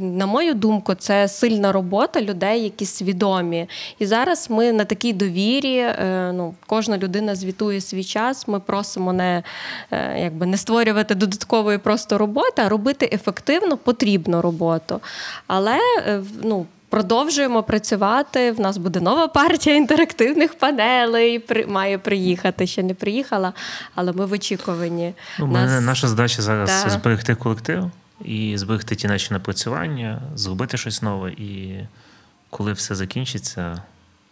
на 0.00 0.26
мою 0.26 0.54
думку, 0.54 0.94
це 0.94 1.28
сильна 1.28 1.72
робота 1.72 2.22
людей, 2.22 2.62
які 2.62 2.86
свідомі. 2.86 3.68
І 3.98 4.06
зараз 4.06 4.50
ми 4.50 4.72
на 4.72 4.84
такій 4.84 5.12
довірі, 5.12 5.76
е, 5.76 6.32
ну, 6.34 6.54
кожна 6.66 6.98
людина 6.98 7.34
звітує 7.34 7.80
свій 7.80 8.04
час. 8.04 8.48
Ми 8.48 8.60
просимо 8.60 9.12
не, 9.12 9.42
е, 9.90 10.20
якби, 10.20 10.46
не 10.46 10.56
створювати 10.56 11.14
додаткової 11.14 11.78
просто 11.78 12.18
роботи, 12.18 12.62
а 12.62 12.68
робити 12.68 13.10
ефективно 13.12 13.76
потрібну 13.76 14.40
роботу. 14.40 15.00
Але 15.46 15.78
е, 16.06 16.22
ну, 16.42 16.66
Продовжуємо 16.90 17.62
працювати. 17.62 18.52
В 18.52 18.60
нас 18.60 18.76
буде 18.76 19.00
нова 19.00 19.28
партія 19.28 19.76
інтерактивних 19.76 20.58
панелей. 20.58 21.38
При 21.38 21.66
має 21.66 21.98
приїхати. 21.98 22.66
Ще 22.66 22.82
не 22.82 22.94
приїхала, 22.94 23.52
але 23.94 24.12
ми 24.12 24.26
в 24.26 24.32
очікуванні. 24.32 25.14
Ну, 25.38 25.46
Нас- 25.46 25.54
мене, 25.70 25.80
наша 25.80 26.08
задача 26.08 26.42
зараз 26.42 26.84
Да. 26.84 26.90
зберегти 26.90 27.34
колектив 27.34 27.90
і 28.24 28.58
зберегти 28.58 28.96
ті 28.96 29.08
наші 29.08 29.32
напрацювання, 29.32 30.20
зробити 30.34 30.76
щось 30.76 31.02
нове, 31.02 31.30
і 31.30 31.80
коли 32.50 32.72
все 32.72 32.94
закінчиться, 32.94 33.82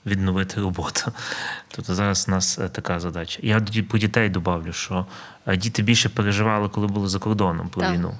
відновити 0.07 0.61
роботу. 0.61 1.13
Тобто 1.69 1.95
зараз 1.95 2.25
у 2.29 2.31
нас 2.31 2.59
е, 2.59 2.69
така 2.69 3.01
задача. 3.01 3.39
Я 3.43 3.61
по 3.89 3.99
дітей 3.99 4.29
добавлю, 4.29 4.73
що 4.73 5.07
е, 5.47 5.57
діти 5.57 5.83
більше 5.83 6.09
переживали, 6.09 6.69
коли 6.69 6.87
були 6.87 7.09
за 7.09 7.19
кордоном 7.19 7.69
про 7.69 7.83
Так. 7.83 7.93
війну. 7.93 8.15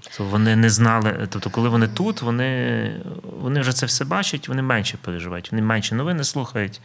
Тобто 0.00 0.24
вони 0.24 0.56
не 0.56 0.70
знали, 0.70 1.28
тобто, 1.30 1.50
коли 1.50 1.68
вони 1.68 1.88
тут, 1.88 2.22
вони, 2.22 2.92
вони 3.40 3.60
вже 3.60 3.72
це 3.72 3.86
все 3.86 4.04
бачать, 4.04 4.48
вони 4.48 4.62
менше 4.62 4.98
переживають, 5.02 5.52
вони 5.52 5.62
менше 5.62 5.94
новини 5.94 6.24
слухають, 6.24 6.80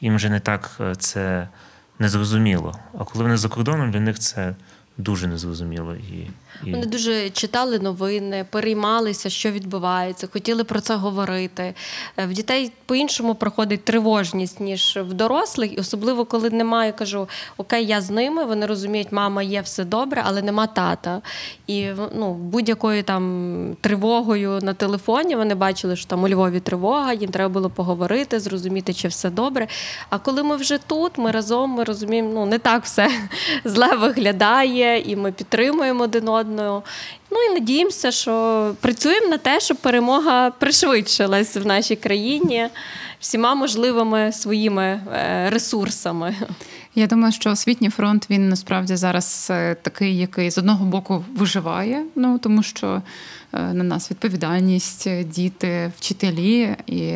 їм 0.00 0.16
вже 0.16 0.28
не 0.28 0.40
так 0.40 0.70
е, 0.80 0.94
це 0.94 1.48
незрозуміло. 1.98 2.78
А 2.98 3.04
коли 3.04 3.24
вони 3.24 3.36
за 3.36 3.48
кордоном, 3.48 3.90
для 3.90 4.00
них 4.00 4.18
це 4.18 4.54
дуже 5.00 5.26
незрозуміло. 5.26 5.94
І, 5.94 6.26
і... 6.68 6.70
Вони 6.70 6.86
дуже 6.86 7.30
читали 7.30 7.78
новини, 7.78 8.46
переймалися, 8.50 9.30
що 9.30 9.50
відбувається, 9.50 10.28
хотіли 10.32 10.64
про 10.64 10.80
це 10.80 10.94
говорити. 10.94 11.74
Е, 12.16 12.26
В 12.26 12.32
дітей 12.32 12.72
по-іншому 12.86 13.34
проходить 13.34 13.84
тривожність, 13.84 14.60
ніж 14.60 14.98
в 15.02 15.12
дорослих, 15.12 15.72
і 15.72 15.76
особливо 15.76 16.24
коли 16.24 16.50
немає, 16.50 16.92
кажу, 16.92 17.28
окей, 17.56 17.86
я 17.86 18.00
з 18.00 18.10
ними. 18.10 18.44
Вони 18.44 18.66
розуміють, 18.66 19.12
мама 19.12 19.42
є 19.42 19.60
все 19.60 19.84
добре, 19.84 20.22
але 20.26 20.42
нема 20.42 20.66
тата. 20.66 21.22
І 21.66 21.86
ну, 22.14 22.34
будь-якою 22.34 23.02
там 23.02 23.76
тривогою 23.80 24.58
на 24.62 24.74
телефоні 24.74 25.36
вони 25.36 25.54
бачили, 25.54 25.96
що 25.96 26.06
там 26.06 26.22
у 26.24 26.28
Львові 26.28 26.60
тривога, 26.60 27.12
їм 27.12 27.30
треба 27.30 27.48
було 27.48 27.70
поговорити, 27.70 28.40
зрозуміти, 28.40 28.94
чи 28.94 29.08
все 29.08 29.30
добре. 29.30 29.66
А 30.10 30.18
коли 30.18 30.42
ми 30.42 30.56
вже 30.56 30.78
тут, 30.78 31.18
ми 31.18 31.30
разом 31.30 31.70
ми 31.70 31.84
розуміємо, 31.84 32.30
ну 32.34 32.46
не 32.46 32.58
так 32.58 32.84
все 32.84 33.10
зле 33.64 33.96
виглядає, 33.96 34.89
і 34.96 35.16
ми 35.16 35.32
підтримуємо 35.32 36.04
один 36.04 36.28
одного. 36.28 36.82
Ну 37.30 37.38
і 37.50 37.54
надіємося, 37.54 38.10
що 38.10 38.74
працюємо 38.80 39.28
на 39.28 39.38
те, 39.38 39.60
щоб 39.60 39.76
перемога 39.76 40.50
пришвидшилась 40.50 41.56
в 41.56 41.66
нашій 41.66 41.96
країні 41.96 42.68
всіма 43.20 43.54
можливими 43.54 44.32
своїми 44.32 44.82
е, 44.82 45.50
ресурсами. 45.50 46.36
Я 46.94 47.06
думаю, 47.06 47.32
що 47.32 47.50
освітній 47.50 47.90
фронт 47.90 48.26
він 48.30 48.48
насправді 48.48 48.96
зараз 48.96 49.48
е, 49.50 49.74
такий, 49.74 50.18
який 50.18 50.50
з 50.50 50.58
одного 50.58 50.84
боку 50.84 51.24
виживає, 51.36 52.04
ну 52.16 52.38
тому 52.38 52.62
що 52.62 53.02
е, 53.52 53.72
на 53.72 53.84
нас 53.84 54.10
відповідальність, 54.10 55.24
діти, 55.24 55.92
вчителі 55.96 56.76
і 56.86 57.14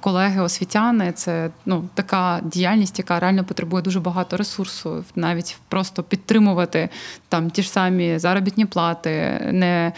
колеги, 0.00 0.40
освітяни 0.40 1.12
це 1.12 1.50
ну 1.66 1.88
така 1.94 2.40
діяльність, 2.44 2.98
яка 2.98 3.20
реально 3.20 3.44
потребує 3.44 3.82
дуже 3.82 4.00
багато 4.00 4.36
ресурсу, 4.36 5.04
навіть 5.14 5.58
просто 5.68 6.02
підтримувати 6.02 6.88
там 7.28 7.50
ті 7.50 7.62
ж 7.62 7.70
самі 7.70 8.18
заробітні 8.18 8.66
плати, 8.66 9.40
не 9.52 9.92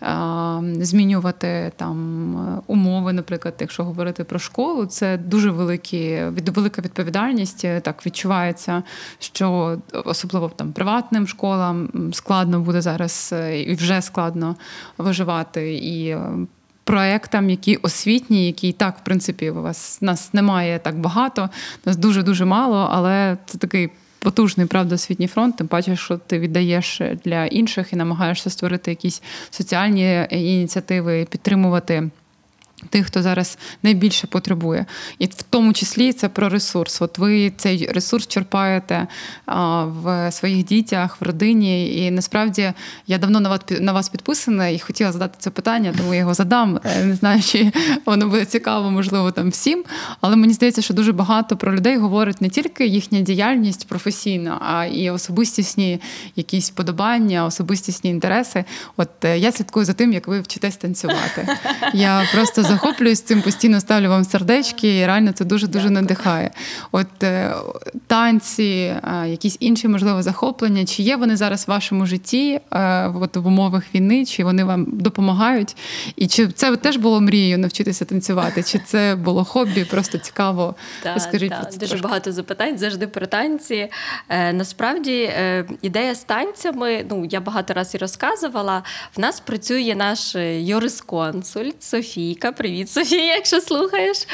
а, 0.00 0.60
змінювати 0.80 1.72
там 1.76 2.62
умови, 2.66 3.12
наприклад, 3.12 3.54
якщо 3.60 3.84
говорити 3.84 4.24
про 4.24 4.38
школу, 4.38 4.86
це 4.86 5.18
дуже 5.18 5.50
великі 5.50 6.22
велика 6.54 6.82
відповідальність. 6.82 7.66
Так 7.82 8.06
відчувається, 8.06 8.82
що 9.18 9.78
особливо 10.04 10.48
там 10.48 10.72
приватним 10.72 11.26
школам 11.26 11.90
складно 12.12 12.60
буде 12.60 12.80
зараз 12.80 13.30
е, 13.32 13.62
і 13.62 13.74
вже 13.74 14.02
складно 14.02 14.56
виживати 14.98 15.74
і. 15.74 16.16
Е, 16.90 16.92
Проектам, 16.92 17.50
які 17.50 17.76
освітні, 17.76 18.46
які 18.46 18.72
так, 18.72 18.98
в 18.98 19.04
принципі, 19.04 19.50
у 19.50 19.62
вас 19.62 20.02
нас 20.02 20.34
немає 20.34 20.78
так 20.78 20.98
багато, 20.98 21.50
нас 21.84 21.96
дуже 21.96 22.22
дуже 22.22 22.44
мало, 22.44 22.88
але 22.92 23.36
це 23.46 23.58
такий 23.58 23.90
потужний 24.18 24.66
правда 24.66 24.94
освітній 24.94 25.26
фронт. 25.26 25.56
Тим 25.56 25.68
паче, 25.68 25.96
що 25.96 26.18
ти 26.18 26.38
віддаєш 26.38 27.00
для 27.24 27.46
інших 27.46 27.92
і 27.92 27.96
намагаєшся 27.96 28.50
створити 28.50 28.90
якісь 28.90 29.22
соціальні 29.50 30.26
ініціативи, 30.30 31.26
підтримувати. 31.30 32.10
Тих, 32.90 33.06
хто 33.06 33.22
зараз 33.22 33.58
найбільше 33.82 34.26
потребує, 34.26 34.86
і 35.18 35.26
в 35.26 35.42
тому 35.50 35.72
числі 35.72 36.12
це 36.12 36.28
про 36.28 36.48
ресурс. 36.48 37.02
От 37.02 37.18
ви 37.18 37.52
цей 37.56 37.86
ресурс 37.92 38.26
черпаєте 38.26 39.06
в 39.86 40.32
своїх 40.32 40.64
дітях, 40.64 41.20
в 41.20 41.24
родині. 41.24 41.96
І 41.96 42.10
насправді 42.10 42.72
я 43.06 43.18
давно 43.18 43.40
на 43.40 43.48
вас 43.48 43.60
на 43.80 43.92
вас 43.92 44.08
підписана 44.08 44.68
і 44.68 44.78
хотіла 44.78 45.12
задати 45.12 45.34
це 45.38 45.50
питання, 45.50 45.94
тому 45.98 46.14
я 46.14 46.20
його 46.20 46.34
задам. 46.34 46.80
Е, 46.84 47.04
Не 47.04 47.14
знаю, 47.14 47.42
чи 47.42 47.72
воно 48.06 48.28
буде 48.28 48.44
цікаво, 48.44 48.90
можливо, 48.90 49.30
там 49.30 49.50
всім. 49.50 49.84
Але 50.20 50.36
мені 50.36 50.52
здається, 50.52 50.82
що 50.82 50.94
дуже 50.94 51.12
багато 51.12 51.56
про 51.56 51.74
людей 51.76 51.96
говорить 51.96 52.40
не 52.40 52.48
тільки 52.48 52.86
їхня 52.86 53.20
діяльність 53.20 53.88
професійна, 53.88 54.58
а 54.60 54.84
і 54.84 55.10
особистісні 55.10 56.00
якісь 56.36 56.70
вподобання, 56.70 57.44
особистісні 57.44 58.10
інтереси. 58.10 58.64
От 58.96 59.24
е, 59.24 59.38
я 59.38 59.52
слідкую 59.52 59.86
за 59.86 59.92
тим, 59.92 60.12
як 60.12 60.28
ви 60.28 60.40
вчитесь 60.40 60.76
танцювати. 60.76 61.48
Я 61.94 62.28
просто 62.34 62.62
захоплююсь 62.70 63.20
цим, 63.20 63.42
постійно 63.42 63.80
ставлю 63.80 64.08
вам 64.08 64.24
сердечки, 64.24 64.98
і 64.98 65.06
реально 65.06 65.32
це 65.32 65.44
дуже 65.44 65.66
дуже 65.66 65.90
надихає. 65.90 66.50
От 66.92 67.22
е, 67.22 67.54
танці, 68.06 68.94
якісь 69.26 69.56
інші 69.60 69.88
можливо 69.88 70.22
захоплення, 70.22 70.84
чи 70.84 71.02
є 71.02 71.16
вони 71.16 71.36
зараз 71.36 71.68
в 71.68 71.70
вашому 71.70 72.06
житті, 72.06 72.60
е, 72.72 73.08
от 73.08 73.36
в 73.36 73.46
умовах 73.46 73.94
війни, 73.94 74.24
чи 74.24 74.44
вони 74.44 74.64
вам 74.64 74.86
допомагають? 74.92 75.76
І 76.16 76.26
чи 76.26 76.48
це 76.48 76.76
теж 76.76 76.96
було 76.96 77.20
мрією 77.20 77.58
навчитися 77.58 78.04
танцювати? 78.04 78.62
Чи 78.62 78.78
це 78.78 79.16
було 79.16 79.44
хобі? 79.44 79.84
Просто 79.84 80.18
цікаво. 80.18 80.74
Так, 81.02 81.14
Розкажіть 81.14 81.50
так, 81.50 81.60
про 81.60 81.70
це 81.70 81.78
дуже 81.78 81.90
трошки. 81.90 82.08
багато 82.08 82.32
запитань 82.32 82.78
завжди 82.78 83.06
про 83.06 83.26
танці. 83.26 83.88
Е, 84.28 84.52
насправді 84.52 85.22
е, 85.22 85.64
ідея 85.82 86.14
з 86.14 86.24
танцями, 86.24 87.06
ну 87.10 87.26
я 87.30 87.40
багато 87.40 87.74
разів 87.74 87.90
і 87.94 87.98
розказувала. 87.98 88.82
В 89.16 89.20
нас 89.20 89.40
працює 89.40 89.94
наш 89.96 90.34
юрисконсульт 90.58 91.82
Софійка. 91.82 92.52
Привіт, 92.60 92.90
Софія, 92.90 93.34
якщо 93.34 93.60
слухаєш. 93.60 94.26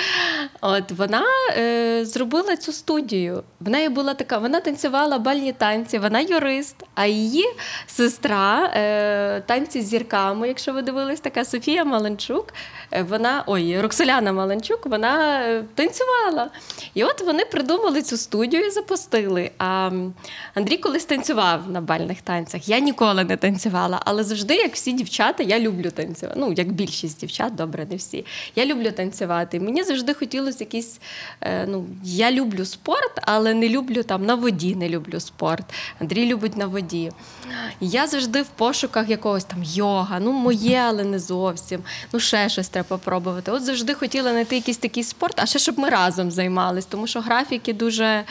От 0.61 0.91
вона 0.93 1.23
е, 1.57 2.05
зробила 2.05 2.57
цю 2.57 2.73
студію. 2.73 3.43
В 3.61 3.69
неї 3.69 3.89
була 3.89 4.15
така, 4.15 4.39
вона 4.39 4.61
танцювала 4.61 5.19
бальні 5.19 5.53
танці, 5.53 5.99
вона 5.99 6.21
юрист, 6.21 6.77
а 6.95 7.07
її 7.07 7.45
сестра 7.87 8.71
е, 8.75 9.41
танці 9.47 9.83
з 9.83 9.87
зірками, 9.89 10.49
якщо 10.49 10.73
ви 10.73 10.83
дивились, 10.83 11.21
така 11.21 11.45
Софія 11.45 11.85
Маленчук. 11.85 12.55
е, 12.91 13.03
Вона, 13.03 13.45
ой, 13.47 13.81
Роксоляна 13.81 14.33
Маленчук, 14.33 14.87
вона 14.87 15.41
е, 15.41 15.65
танцювала. 15.75 16.51
І 16.95 17.05
от 17.05 17.21
вони 17.21 17.45
придумали 17.45 18.03
цю 18.03 18.17
студію 18.17 18.67
і 18.67 18.71
запустили. 18.71 19.51
А 19.59 19.91
Андрій 20.55 20.77
колись 20.77 21.05
танцював 21.05 21.71
на 21.71 21.81
бальних 21.81 22.23
танцях. 22.23 22.69
Я 22.69 22.79
ніколи 22.79 23.25
не 23.25 23.37
танцювала, 23.37 24.03
але 24.05 24.25
завжди, 24.25 24.55
як 24.55 24.75
всі 24.75 24.93
дівчата, 24.93 25.43
я 25.43 25.61
люблю 25.61 25.91
танцювати. 25.91 26.41
Ну, 26.41 26.53
як 26.53 26.73
більшість 26.73 27.21
дівчат, 27.21 27.55
добре, 27.55 27.87
не 27.91 27.97
всі. 27.97 28.16
Я 28.57 28.67
люблю 28.67 28.93
танцювати. 28.93 29.61
Мені 29.61 29.83
завжди 29.83 30.15
хотілося 30.15 30.59
якийсь. 30.61 31.01
Е, 31.41 31.67
ну, 31.67 31.87
я 32.05 32.33
люблю 32.33 32.65
спорт, 32.65 33.21
але 33.23 33.55
не 33.55 33.69
люблю 33.69 34.03
там 34.03 34.27
на 34.27 34.35
воді, 34.35 34.75
не 34.75 34.89
люблю 34.89 35.21
спорт. 35.21 35.65
Андрій 36.01 36.27
любить 36.27 36.57
на 36.57 36.67
воді. 36.67 37.13
Я 37.81 38.07
завжди 38.07 38.43
в 38.43 38.47
пошуках 38.49 39.09
якогось 39.09 39.45
там 39.45 39.63
йога, 39.63 40.21
ну 40.21 40.33
моє, 40.33 40.83
але 40.87 41.05
не 41.05 41.19
зовсім. 41.19 41.83
Ну, 42.13 42.21
ще 42.21 42.49
щось 42.49 42.69
треба 42.69 42.89
попробувати. 42.89 43.53
От 43.53 43.65
завжди 43.65 43.95
хотіла 43.95 44.31
знайти 44.31 44.57
якийсь 44.57 44.79
такий 44.79 45.05
спорт, 45.05 45.41
а 45.41 45.47
ще 45.47 45.59
щоб 45.59 45.79
ми 45.79 45.89
разом 45.89 46.31
займались, 46.31 46.87
тому 46.87 47.07
що 47.07 47.21
графіки 47.21 47.73
дуже, 47.73 48.25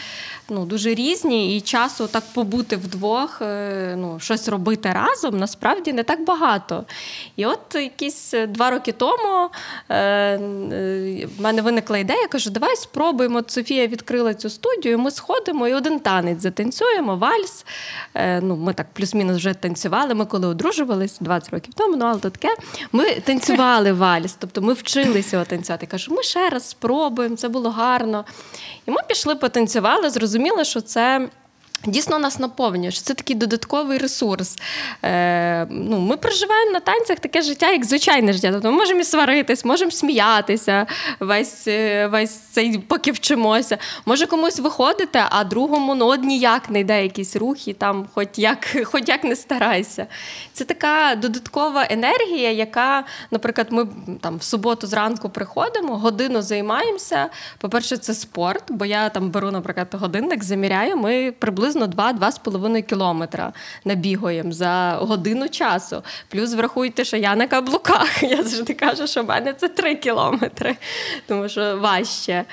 ну, 0.50 0.65
дуже 0.65 0.93
різні, 0.93 1.58
і 1.58 1.62
часу 1.62 2.08
так 2.08 2.24
побути 2.34 2.76
вдвох, 2.76 3.41
е, 3.41 3.95
ну, 3.98 4.19
щось 4.19 4.48
робити 4.48 4.91
разом 4.93 5.38
насправді 5.38 5.93
не 5.93 6.04
так 6.04 6.26
багато. 6.26 6.86
І 7.36 7.45
от 7.45 7.76
якісь 7.76 8.34
е, 8.34 8.48
два 8.48 8.69
роки 8.71 8.91
тому 8.91 9.50
в 9.89 11.29
мене 11.39 11.61
виникла 11.61 11.97
ідея, 11.97 12.21
я 12.21 12.27
кажу, 12.27 12.49
давай 12.49 12.75
спробуємо. 12.75 13.39
От 13.39 13.51
Софія 13.51 13.88
відкрила 13.88 14.33
цю 14.33 14.49
студію, 14.49 14.99
ми 14.99 15.11
сходимо 15.11 15.67
і 15.67 15.73
один 15.73 15.99
танець 15.99 16.41
затанцюємо, 16.41 17.15
вальс. 17.15 17.65
Е, 18.13 18.41
ну, 18.41 18.55
ми 18.55 18.73
так 18.73 18.88
плюс-мінус 18.93 19.38
вже 19.38 19.53
танцювали. 19.53 20.13
Ми 20.13 20.25
коли 20.25 20.47
одружувались 20.47 21.17
20 21.19 21.53
років 21.53 21.73
тому, 21.73 21.95
ну 21.97 22.05
але 22.05 22.19
то 22.19 22.29
таке. 22.29 22.55
Ми 22.91 23.05
танцювали 23.05 23.91
вальс, 23.91 24.35
тобто 24.39 24.61
ми 24.61 24.73
вчилися 24.73 25.35
його 25.35 25.45
танцювати. 25.45 25.85
Кажу, 25.85 26.15
ми 26.15 26.23
ще 26.23 26.49
раз 26.49 26.69
спробуємо, 26.69 27.35
це 27.35 27.49
було 27.49 27.69
гарно. 27.69 28.25
І 28.85 28.91
ми 28.91 29.01
пішли, 29.07 29.35
потанцювали, 29.35 30.09
зрозуміли, 30.09 30.65
що 30.65 30.81
це. 30.81 31.29
Дійсно 31.88 32.19
нас 32.19 32.39
наповнює, 32.39 32.91
що 32.91 33.02
це 33.02 33.13
такий 33.13 33.36
додатковий 33.36 33.98
ресурс. 33.98 34.58
Е, 35.04 35.67
ну, 35.69 36.00
Ми 36.00 36.17
проживаємо 36.17 36.71
на 36.71 36.80
танцях 36.80 37.19
таке 37.19 37.41
життя, 37.41 37.71
як 37.71 37.86
звичайне 37.86 38.34
життя. 38.34 38.52
Тобто 38.52 38.71
ми 38.71 38.78
можемо 38.78 39.00
і 39.00 39.04
сваритись, 39.04 39.65
можемо 39.65 39.91
сміятися 39.91 40.86
весь, 41.19 41.67
е, 41.67 42.08
весь 42.08 42.39
цей, 42.39 42.78
поки 42.78 43.12
вчимося. 43.12 43.78
Може 44.06 44.26
комусь 44.26 44.60
виходити, 44.60 45.19
а 45.30 45.43
другому 45.43 45.95
ну, 45.95 46.06
от 46.06 46.24
ніяк 46.24 46.69
не 46.69 46.80
йде 46.80 47.04
якісь 47.04 47.36
рухи, 47.36 47.74
там, 47.74 48.08
хоч 48.13 48.28
як, 48.36 48.78
хоч 48.84 49.04
як 49.08 49.24
не 49.24 49.36
старайся. 49.36 50.08
Це 50.54 50.63
така 50.63 51.15
додаткова 51.15 51.88
енергія, 51.89 52.52
яка, 52.52 53.04
наприклад, 53.32 53.67
ми 53.69 53.88
там 54.21 54.38
в 54.38 54.43
суботу 54.43 54.88
зранку 54.88 55.30
приходимо, 55.30 55.98
годину 55.98 56.41
займаємося. 56.41 57.30
По-перше, 57.58 57.98
це 57.98 58.13
спорт, 58.13 58.63
бо 58.69 58.86
я 58.86 59.10
там 59.10 59.30
беру, 59.30 59.52
наприклад, 59.52 59.88
годинник, 59.91 60.43
заміряю, 60.43 60.98
ми 60.98 61.32
приблизно 61.39 61.74
2-2,5 61.83 62.81
кілометра 62.81 63.53
набігаємо 63.85 64.51
за 64.51 64.97
годину 65.01 65.49
часу. 65.49 66.03
Плюс 66.29 66.53
врахуйте, 66.53 67.05
що 67.05 67.17
я 67.17 67.35
на 67.35 67.47
каблуках. 67.47 68.23
Я 68.23 68.43
завжди 68.43 68.73
кажу, 68.73 69.07
що 69.07 69.23
в 69.23 69.25
мене 69.25 69.53
це 69.53 69.67
3 69.67 69.95
кілометри, 69.95 70.75
тому 71.27 71.49
що 71.49 71.77
важче. 71.77 72.45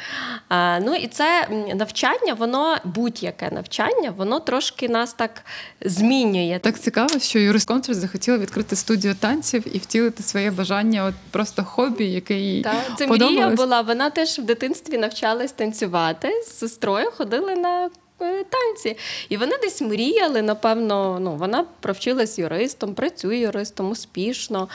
А, 0.48 0.80
ну 0.80 0.94
і 0.94 1.06
це 1.06 1.48
навчання, 1.74 2.34
воно 2.34 2.76
будь-яке 2.84 3.50
навчання, 3.50 4.14
воно 4.16 4.40
трошки 4.40 4.88
нас 4.88 5.12
так 5.12 5.44
змінює. 5.80 6.60
Так 6.62 6.78
цікаво, 6.78 7.18
що 7.18 7.38
юрисконсульт 7.38 7.96
захотіла 7.98 8.38
відкрити 8.38 8.76
студію 8.76 9.14
танців 9.14 9.76
і 9.76 9.78
втілити 9.78 10.22
своє 10.22 10.50
бажання, 10.50 11.04
от 11.04 11.14
просто 11.30 11.64
хобі, 11.64 12.04
яке 12.04 12.34
їй 12.34 12.62
Так, 12.62 12.98
це 12.98 13.06
мрія 13.06 13.48
була. 13.48 13.80
Вона 13.80 14.10
теж 14.10 14.38
в 14.38 14.42
дитинстві 14.42 14.98
навчалась 14.98 15.52
танцювати 15.52 16.42
з 16.46 16.58
сестрою, 16.58 17.10
ходили 17.16 17.54
на. 17.54 17.90
Е, 18.20 18.44
Танці, 18.44 18.96
і 19.28 19.36
вони 19.36 19.52
десь 19.62 19.80
мріяли. 19.80 20.42
Напевно, 20.42 21.18
ну 21.20 21.36
вона 21.36 21.64
провчилась 21.80 22.38
юристом, 22.38 22.94
працює 22.94 23.36
юристом 23.36 23.90
успішно. 23.90 24.68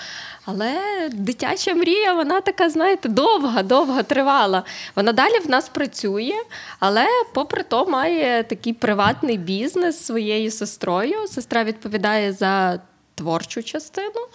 Але 0.46 0.80
дитяча 1.14 1.76
мрія, 1.76 2.14
вона 2.14 2.42
така, 2.42 2.70
знаєте, 2.70 3.10
довга, 3.10 3.64
довга 3.64 4.04
тривала. 4.04 4.64
Вона 4.96 5.14
далі 5.14 5.40
в 5.40 5.50
нас 5.50 5.70
працює, 5.70 6.34
але, 6.80 7.06
попри 7.34 7.64
то, 7.64 7.86
має 7.86 8.44
такий 8.44 8.74
приватний 8.74 9.38
бізнес 9.38 10.06
своєю 10.06 10.52
сестрою. 10.52 11.28
Сестра 11.28 11.64
відповідає 11.64 12.34
за 12.34 12.80
творчу 13.16 13.64
частину. 13.64 14.28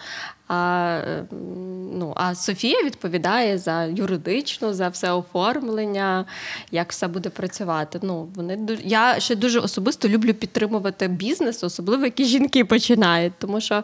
А, 0.47 1.01
ну, 1.93 2.13
а 2.15 2.35
Софія 2.35 2.83
відповідає 2.83 3.57
за 3.57 3.83
юридичну, 3.83 4.73
за 4.73 4.87
все 4.87 5.11
оформлення, 5.11 6.25
як 6.71 6.91
все 6.91 7.07
буде 7.07 7.29
працювати. 7.29 7.99
Ну, 8.01 8.29
вони 8.35 8.79
я 8.83 9.19
ще 9.19 9.35
дуже 9.35 9.59
особисто 9.59 10.09
люблю 10.09 10.33
підтримувати 10.33 11.07
бізнес, 11.07 11.63
особливо 11.63 12.05
які 12.05 12.25
жінки 12.25 12.65
починають. 12.65 13.33
Тому 13.39 13.61
що 13.61 13.83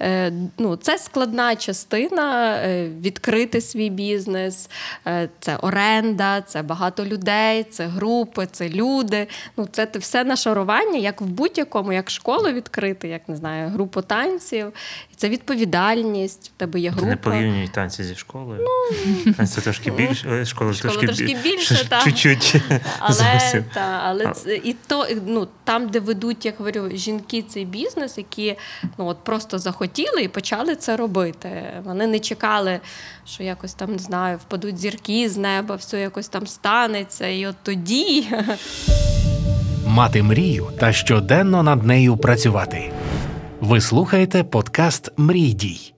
е, 0.00 0.32
ну, 0.58 0.76
це 0.76 0.98
складна 0.98 1.56
частина 1.56 2.56
е, 2.56 2.88
відкрити 3.00 3.60
свій 3.60 3.90
бізнес, 3.90 4.70
е, 5.06 5.28
це 5.40 5.56
оренда, 5.56 6.40
це 6.40 6.62
багато 6.62 7.04
людей, 7.04 7.64
це 7.64 7.86
групи, 7.86 8.48
це 8.52 8.68
люди. 8.68 9.26
Ну, 9.56 9.68
це 9.72 9.88
все 9.94 10.24
нашарування, 10.24 10.98
як 10.98 11.20
в 11.20 11.24
будь-якому, 11.24 11.92
як 11.92 12.10
школу 12.10 12.50
відкрити, 12.50 13.08
як 13.08 13.28
не 13.28 13.36
знаю, 13.36 13.68
групу 13.68 14.02
танців. 14.02 14.72
Це 15.16 15.28
відповідальність. 15.94 16.52
В 16.56 16.58
тебе 16.58 16.80
є 16.80 16.88
Ти 16.90 16.94
група. 16.96 17.10
не 17.10 17.16
порівнюй 17.16 17.68
танці 17.68 18.04
зі 18.04 18.14
школою. 18.14 18.66
Танці 19.36 19.60
трошки 19.60 19.90
більше, 19.90 20.28
е, 20.28 20.44
школа, 20.44 20.70
Ну, 20.70 20.74
Школа 20.76 20.92
трошки, 20.94 21.06
трошки 21.06 21.24
бі- 21.24 21.36
більше, 21.42 21.86
так. 21.88 22.04
Чуть-чуть. 22.04 22.56
Але, 22.98 23.64
та, 23.74 24.00
але 24.04 24.32
це, 24.32 24.56
і 24.56 24.76
то, 24.86 25.06
ну, 25.26 25.48
там, 25.64 25.88
де 25.88 26.00
ведуть, 26.00 26.44
як 26.46 26.54
говорю, 26.58 26.90
жінки 26.94 27.42
цей 27.42 27.64
бізнес, 27.64 28.18
які 28.18 28.56
ну, 28.98 29.06
от 29.06 29.24
просто 29.24 29.58
захотіли 29.58 30.22
і 30.22 30.28
почали 30.28 30.76
це 30.76 30.96
робити. 30.96 31.62
Вони 31.84 32.06
не 32.06 32.18
чекали, 32.18 32.80
що 33.26 33.42
якось 33.42 33.74
там 33.74 33.92
не 33.92 33.98
знаю, 33.98 34.36
впадуть 34.38 34.78
зірки 34.78 35.28
з 35.28 35.36
неба, 35.36 35.74
все 35.76 36.00
якось 36.00 36.28
там 36.28 36.46
станеться. 36.46 37.26
І 37.28 37.46
от 37.46 37.56
тоді 37.62 38.26
Мати 39.86 40.22
мрію 40.22 40.66
та 40.80 40.92
щоденно 40.92 41.62
над 41.62 41.84
нею 41.86 42.16
працювати. 42.16 42.92
Ви 43.64 43.80
слухаєте 43.80 44.44
подкаст 44.44 45.12
Мрій 45.16 45.52
дій. 45.52 45.93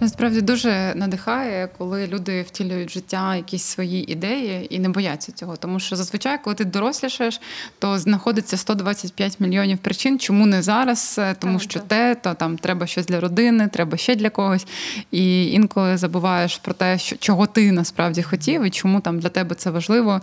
Насправді 0.00 0.40
дуже 0.40 0.92
надихає, 0.96 1.68
коли 1.78 2.06
люди 2.06 2.42
втілюють 2.42 2.90
в 2.90 2.92
життя 2.92 3.36
якісь 3.36 3.62
свої 3.62 4.12
ідеї 4.12 4.74
і 4.74 4.78
не 4.78 4.88
бояться 4.88 5.32
цього. 5.32 5.56
Тому 5.56 5.80
що 5.80 5.96
зазвичай, 5.96 6.38
коли 6.44 6.56
ти 6.56 6.64
дорослішаєш, 6.64 7.40
то 7.78 7.98
знаходиться 7.98 8.56
125 8.56 9.40
мільйонів 9.40 9.78
причин, 9.78 10.18
чому 10.18 10.46
не 10.46 10.62
зараз, 10.62 11.16
е, 11.18 11.34
тому 11.38 11.58
Так, 11.58 11.62
що 11.62 11.80
так. 11.80 11.88
те, 11.88 12.14
то 12.14 12.34
там 12.34 12.58
треба 12.58 12.86
щось 12.86 13.06
для 13.06 13.20
родини, 13.20 13.68
треба 13.72 13.96
ще 13.96 14.14
для 14.14 14.30
когось. 14.30 14.66
І 15.10 15.52
інколи 15.52 15.96
забуваєш 15.96 16.56
про 16.56 16.74
те, 16.74 16.98
що 16.98 17.16
чого 17.16 17.46
ти 17.46 17.72
насправді 17.72 18.22
хотів, 18.22 18.62
і 18.62 18.70
чому 18.70 19.00
там 19.00 19.20
для 19.20 19.28
тебе 19.28 19.54
це 19.54 19.70
важливо. 19.70 20.20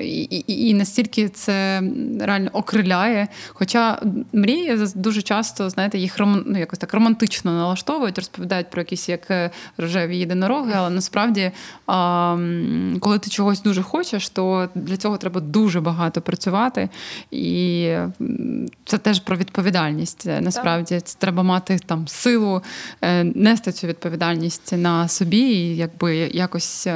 І, 0.00 0.22
і, 0.22 0.68
і 0.68 0.74
настільки 0.74 1.28
це 1.28 1.82
реально 2.20 2.50
окриляє. 2.52 3.28
Хоча 3.48 4.00
мрії 4.32 4.78
дуже 4.94 5.22
часто, 5.22 5.70
знаєте, 5.70 5.98
їх 5.98 6.16
ну, 6.18 6.58
якось 6.58 6.78
так 6.78 6.94
романтично 6.94 7.52
налаштовують, 7.52 8.18
розповідають 8.18 8.53
розповідають 8.54 8.70
про 8.70 8.80
якісь 8.80 9.08
як 9.08 9.30
е, 9.30 9.50
рожеві 9.78 10.16
єдинороги, 10.16 10.72
але 10.76 10.90
насправді, 10.90 11.52
коли 13.00 13.18
ти 13.18 13.30
чогось 13.30 13.62
дуже 13.62 13.82
хочеш, 13.82 14.28
то 14.28 14.68
для 14.74 14.96
цього 14.96 15.16
треба 15.16 15.40
дуже 15.40 15.80
багато 15.80 16.20
працювати. 16.20 16.88
І 17.30 17.96
це 18.84 18.98
теж 18.98 19.20
про 19.20 19.36
відповідальність. 19.36 20.26
Е, 20.26 20.40
Насправді 20.40 21.00
це 21.00 21.18
треба 21.18 21.42
мати 21.42 21.78
там 21.86 22.08
силу 22.08 22.62
е, 23.02 23.24
нести 23.24 23.72
цю 23.72 23.86
відповідальність 23.86 24.72
на 24.72 25.08
собі 25.08 25.38
і 25.38 25.76
якби 25.76 26.16
якось 26.16 26.88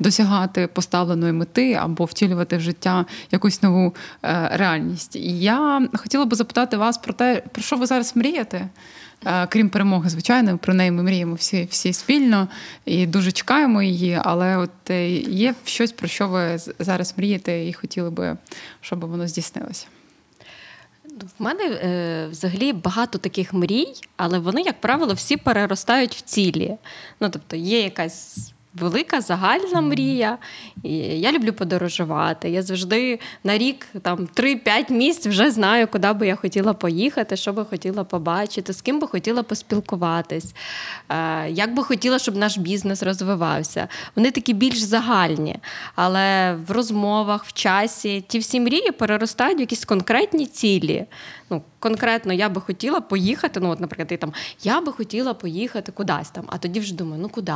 досягати 0.00 0.66
поставленої 0.66 1.32
мети 1.32 1.74
або 1.74 2.04
втілювати 2.04 2.56
в 2.56 2.60
життя 2.60 3.04
якусь 3.30 3.62
нову 3.62 3.94
реальність. 4.50 5.16
І 5.16 5.40
я 5.40 5.88
хотіла 5.94 6.24
би 6.24 6.36
запитати 6.36 6.76
вас 6.76 6.98
про 6.98 7.12
те, 7.12 7.42
про 7.52 7.62
що 7.62 7.76
ви 7.76 7.86
зараз 7.86 8.16
мрієте. 8.16 8.68
Е, 9.26 9.46
Крім 9.46 9.68
перемоги, 9.68 10.08
звичайно, 10.08 10.58
про 10.58 10.74
неї 10.74 10.90
ми 10.90 11.02
мріємо 11.02 11.34
всі, 11.34 11.68
всі 11.70 11.92
спільно 11.92 12.48
і 12.84 13.06
дуже 13.06 13.32
чекаємо 13.32 13.82
її. 13.82 14.20
Але 14.24 14.56
от 14.56 14.90
е, 14.90 15.10
є 15.16 15.54
щось, 15.64 15.92
про 15.92 16.08
що 16.08 16.28
ви 16.28 16.58
зараз 16.78 17.14
мрієте, 17.16 17.66
і 17.66 17.72
хотіли 17.72 18.10
би, 18.10 18.36
щоб 18.80 19.00
воно 19.00 19.28
здійснилося. 19.28 19.86
В 21.38 21.42
мене 21.42 21.64
е, 21.64 22.26
взагалі 22.30 22.72
багато 22.72 23.18
таких 23.18 23.54
мрій, 23.54 23.86
але 24.16 24.38
вони, 24.38 24.60
як 24.60 24.80
правило, 24.80 25.14
всі 25.14 25.36
переростають 25.36 26.14
в 26.14 26.20
цілі. 26.20 26.76
Ну, 27.20 27.28
тобто, 27.30 27.56
є 27.56 27.80
якась. 27.82 28.53
Велика 28.74 29.20
загальна 29.20 29.80
мрія. 29.80 30.38
І 30.82 30.96
я 30.96 31.32
люблю 31.32 31.52
подорожувати. 31.52 32.50
Я 32.50 32.62
завжди 32.62 33.20
на 33.44 33.58
рік 33.58 33.86
там 34.02 34.28
3-5 34.34 34.92
місць 34.92 35.26
вже 35.26 35.50
знаю, 35.50 35.88
куди 35.88 36.12
би 36.12 36.26
я 36.26 36.36
хотіла 36.36 36.72
поїхати, 36.72 37.36
що 37.36 37.52
би 37.52 37.64
хотіла 37.64 38.04
побачити, 38.04 38.72
з 38.72 38.80
ким 38.80 39.00
би 39.00 39.06
хотіла 39.06 39.42
поспілкуватись, 39.42 40.54
е, 41.08 41.50
як 41.50 41.74
би 41.74 41.84
хотіла, 41.84 42.18
щоб 42.18 42.36
наш 42.36 42.58
бізнес 42.58 43.02
розвивався. 43.02 43.88
Вони 44.16 44.30
такі 44.30 44.52
більш 44.52 44.78
загальні. 44.78 45.56
Але 45.94 46.54
в 46.54 46.70
розмовах, 46.70 47.44
в 47.44 47.52
часі 47.52 48.24
ті 48.28 48.38
всі 48.38 48.60
мрії 48.60 48.90
переростають 48.90 49.58
в 49.58 49.60
якісь 49.60 49.84
конкретні 49.84 50.46
цілі. 50.46 51.06
Ну, 51.50 51.62
конкретно 51.78 52.32
я 52.32 52.48
би 52.48 52.60
хотіла 52.60 53.00
поїхати. 53.00 53.60
Ну, 53.60 53.70
от, 53.70 53.80
наприклад, 53.80 54.08
ти 54.08 54.16
там 54.16 54.32
я 54.62 54.80
би 54.80 54.92
хотіла 54.92 55.34
поїхати 55.34 55.92
кудись 55.92 56.30
там, 56.30 56.44
а 56.46 56.58
тоді 56.58 56.80
вже 56.80 56.94
думаю, 56.94 57.22
ну 57.22 57.28
куди? 57.28 57.52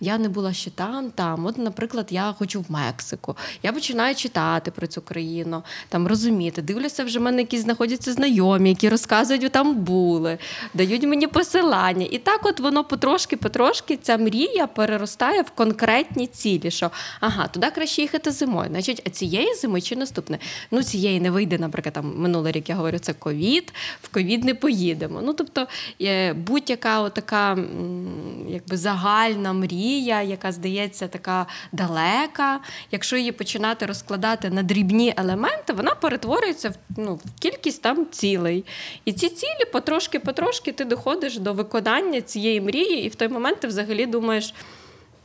Я 0.00 0.18
не 0.18 0.28
була 0.28 0.52
ще 0.56 0.70
там, 0.70 1.10
там. 1.10 1.46
От, 1.46 1.58
наприклад, 1.58 2.06
я 2.10 2.34
хочу 2.38 2.60
в 2.60 2.64
Мексику. 2.68 3.36
Я 3.62 3.72
починаю 3.72 4.14
читати 4.14 4.70
про 4.70 4.86
цю 4.86 5.00
країну, 5.00 5.62
там 5.88 6.06
розуміти. 6.06 6.62
Дивлюся, 6.62 7.04
вже 7.04 7.18
в 7.18 7.22
мене 7.22 7.40
якісь 7.40 7.60
знаходяться 7.60 8.12
знайомі, 8.12 8.68
які 8.68 8.88
розказують, 8.88 9.52
там 9.52 9.74
були, 9.74 10.38
дають 10.74 11.02
мені 11.02 11.26
посилання. 11.26 12.06
І 12.10 12.18
так, 12.18 12.46
от 12.46 12.60
воно 12.60 12.84
потрошки-потрошки 12.84 13.98
ця 14.02 14.16
мрія 14.18 14.66
переростає 14.66 15.42
в 15.42 15.50
конкретні 15.50 16.26
цілі. 16.26 16.70
Що 16.70 16.90
ага, 17.20 17.48
туди 17.48 17.70
краще 17.74 18.02
їхати 18.02 18.30
зимою. 18.30 18.68
Значить, 18.70 19.02
а 19.06 19.10
цієї 19.10 19.54
зими 19.54 19.80
чи 19.80 19.96
наступне? 19.96 20.38
Ну, 20.70 20.82
цієї 20.82 21.20
не 21.20 21.30
вийде, 21.30 21.58
наприклад, 21.58 21.94
там 21.94 22.12
минулий 22.16 22.52
рік 22.52 22.68
я 22.68 22.74
говорю, 22.74 22.98
це 22.98 23.12
ковід, 23.12 23.72
в 24.02 24.08
ковід 24.08 24.44
не 24.44 24.54
поїдемо. 24.54 25.20
Ну, 25.22 25.32
тобто, 25.32 25.66
е, 26.02 26.32
будь-яка 26.32 27.10
така 27.10 27.52
м, 27.52 28.06
якби 28.48 28.76
загальна 28.76 29.52
мрія, 29.52 30.22
яка 30.22 30.45
здається 30.52 31.08
така 31.08 31.46
далека, 31.72 32.60
якщо 32.90 33.16
її 33.16 33.32
починати 33.32 33.86
розкладати 33.86 34.50
на 34.50 34.62
дрібні 34.62 35.14
елементи, 35.16 35.72
вона 35.72 35.94
перетворюється 35.94 36.68
в, 36.68 36.74
ну, 36.96 37.14
в 37.14 37.40
кількість 37.40 37.82
там 37.82 38.06
цілей. 38.10 38.64
І 39.04 39.12
ці 39.12 39.28
цілі 39.28 39.64
потрошки-потрошки 39.72 40.72
ти 40.72 40.84
доходиш 40.84 41.38
до 41.38 41.52
виконання 41.52 42.20
цієї 42.20 42.60
мрії, 42.60 43.04
і 43.04 43.08
в 43.08 43.14
той 43.14 43.28
момент 43.28 43.60
ти 43.60 43.66
взагалі 43.68 44.06
думаєш. 44.06 44.54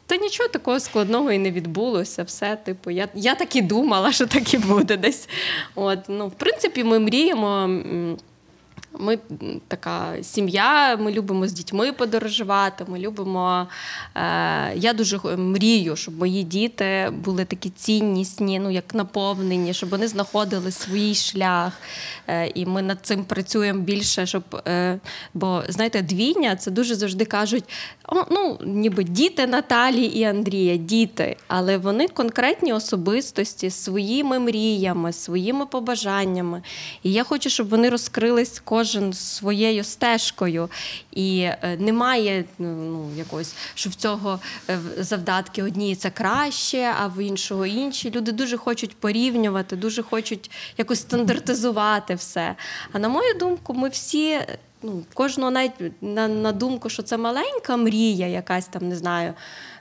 Та 0.05 0.17
нічого 0.17 0.49
такого 0.49 0.79
складного 0.79 1.31
і 1.31 1.38
не 1.38 1.51
відбулося. 1.51 2.23
Все, 2.23 2.55
типу, 2.55 2.91
я, 2.91 3.07
я 3.13 3.36
так 3.36 3.55
і 3.55 3.62
думала, 3.62 4.12
що 4.12 4.27
так 4.27 4.53
і 4.53 4.57
буде 4.57 4.97
десь. 4.97 5.29
От, 5.75 5.99
ну, 6.07 6.27
в 6.27 6.31
принципі, 6.31 6.84
ми 6.84 6.99
мріємо. 6.99 7.69
Ми 8.99 9.19
така 9.67 10.13
сім'я, 10.21 10.97
ми 10.97 11.12
любимо 11.12 11.47
з 11.47 11.54
дітьми 11.54 11.91
подорожувати. 11.91 12.86
Ми 12.88 12.99
любимо. 12.99 13.67
Е, 14.15 14.73
я 14.75 14.93
дуже 14.93 15.19
мрію, 15.38 15.95
щоб 15.95 16.17
мої 16.17 16.43
діти 16.43 17.13
були 17.23 17.45
такі 17.45 17.69
ціннісні, 17.69 18.60
ну 18.60 18.71
як 18.71 18.95
наповнені, 18.95 19.73
щоб 19.73 19.89
вони 19.89 20.08
знаходили 20.08 20.71
свій 20.71 21.15
шлях. 21.15 21.73
Е, 22.27 22.51
і 22.56 22.65
ми 22.65 22.82
над 22.82 22.97
цим 23.01 23.23
працюємо 23.23 23.80
більше, 23.80 24.25
щоб. 24.25 24.43
Е, 24.67 24.99
бо 25.34 25.63
знаєте, 25.69 26.01
двійня 26.01 26.56
це 26.56 26.71
дуже 26.71 26.95
завжди 26.95 27.25
кажуть: 27.25 27.63
о, 28.08 28.15
ну, 28.32 28.58
ніби 28.65 29.04
діти 29.04 29.47
Наталії 29.47 30.17
і 30.17 30.23
Андрія, 30.23 30.75
діти, 30.75 31.38
але 31.47 31.77
вони 31.77 32.08
конкретні 32.08 32.73
особистості 32.73 33.69
своїми 33.69 34.39
мріями, 34.39 35.13
своїми 35.13 35.65
побажаннями. 35.65 36.62
І 37.04 37.12
я 37.12 37.23
хочу, 37.23 37.49
щоб 37.49 37.69
вони 37.69 37.89
розкрились 37.89 38.60
кожен 38.60 38.80
своєю 39.13 39.83
стежкою. 39.83 40.69
І 41.11 41.39
е, 41.41 41.77
немає 41.79 42.45
ну, 42.59 43.09
якогось, 43.17 43.55
що 43.73 43.89
в 43.89 43.95
цього 43.95 44.39
е, 44.69 44.79
завдатки 44.97 45.63
одні 45.63 45.95
це 45.95 46.09
краще, 46.09 46.93
а 46.99 47.07
в 47.07 47.25
іншого 47.25 47.65
інші. 47.65 48.11
Люди 48.11 48.31
дуже 48.31 48.57
хочуть 48.57 48.97
порівнювати, 48.97 49.75
дуже 49.75 50.03
хочуть 50.03 50.51
якось 50.77 50.99
стандартизувати 50.99 52.15
все. 52.15 52.55
А 52.91 52.99
на 52.99 53.09
мою 53.09 53.33
думку, 53.33 53.73
ми 53.73 53.89
всі. 53.89 54.39
Ну, 54.83 55.03
кожного 55.13 55.51
навіть 55.51 55.71
на, 56.01 56.27
на 56.27 56.51
думку, 56.51 56.89
що 56.89 57.03
це 57.03 57.17
маленька 57.17 57.77
мрія, 57.77 58.27
якась 58.27 58.67
там, 58.67 58.89
не 58.89 58.95
знаю, 58.95 59.33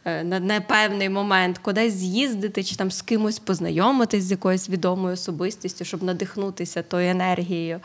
е, 0.04 0.24
на 0.24 0.40
непевний 0.40 1.08
момент, 1.08 1.58
кудись 1.58 1.92
з'їздити 1.92 2.64
чи 2.64 2.76
там 2.76 2.90
з 2.90 3.02
кимось 3.02 3.38
познайомитись 3.38 4.24
з 4.24 4.30
якоюсь 4.30 4.68
відомою 4.68 5.14
особистістю, 5.14 5.84
щоб 5.84 6.02
надихнутися 6.02 6.82
тою 6.82 7.10
енергією. 7.10 7.80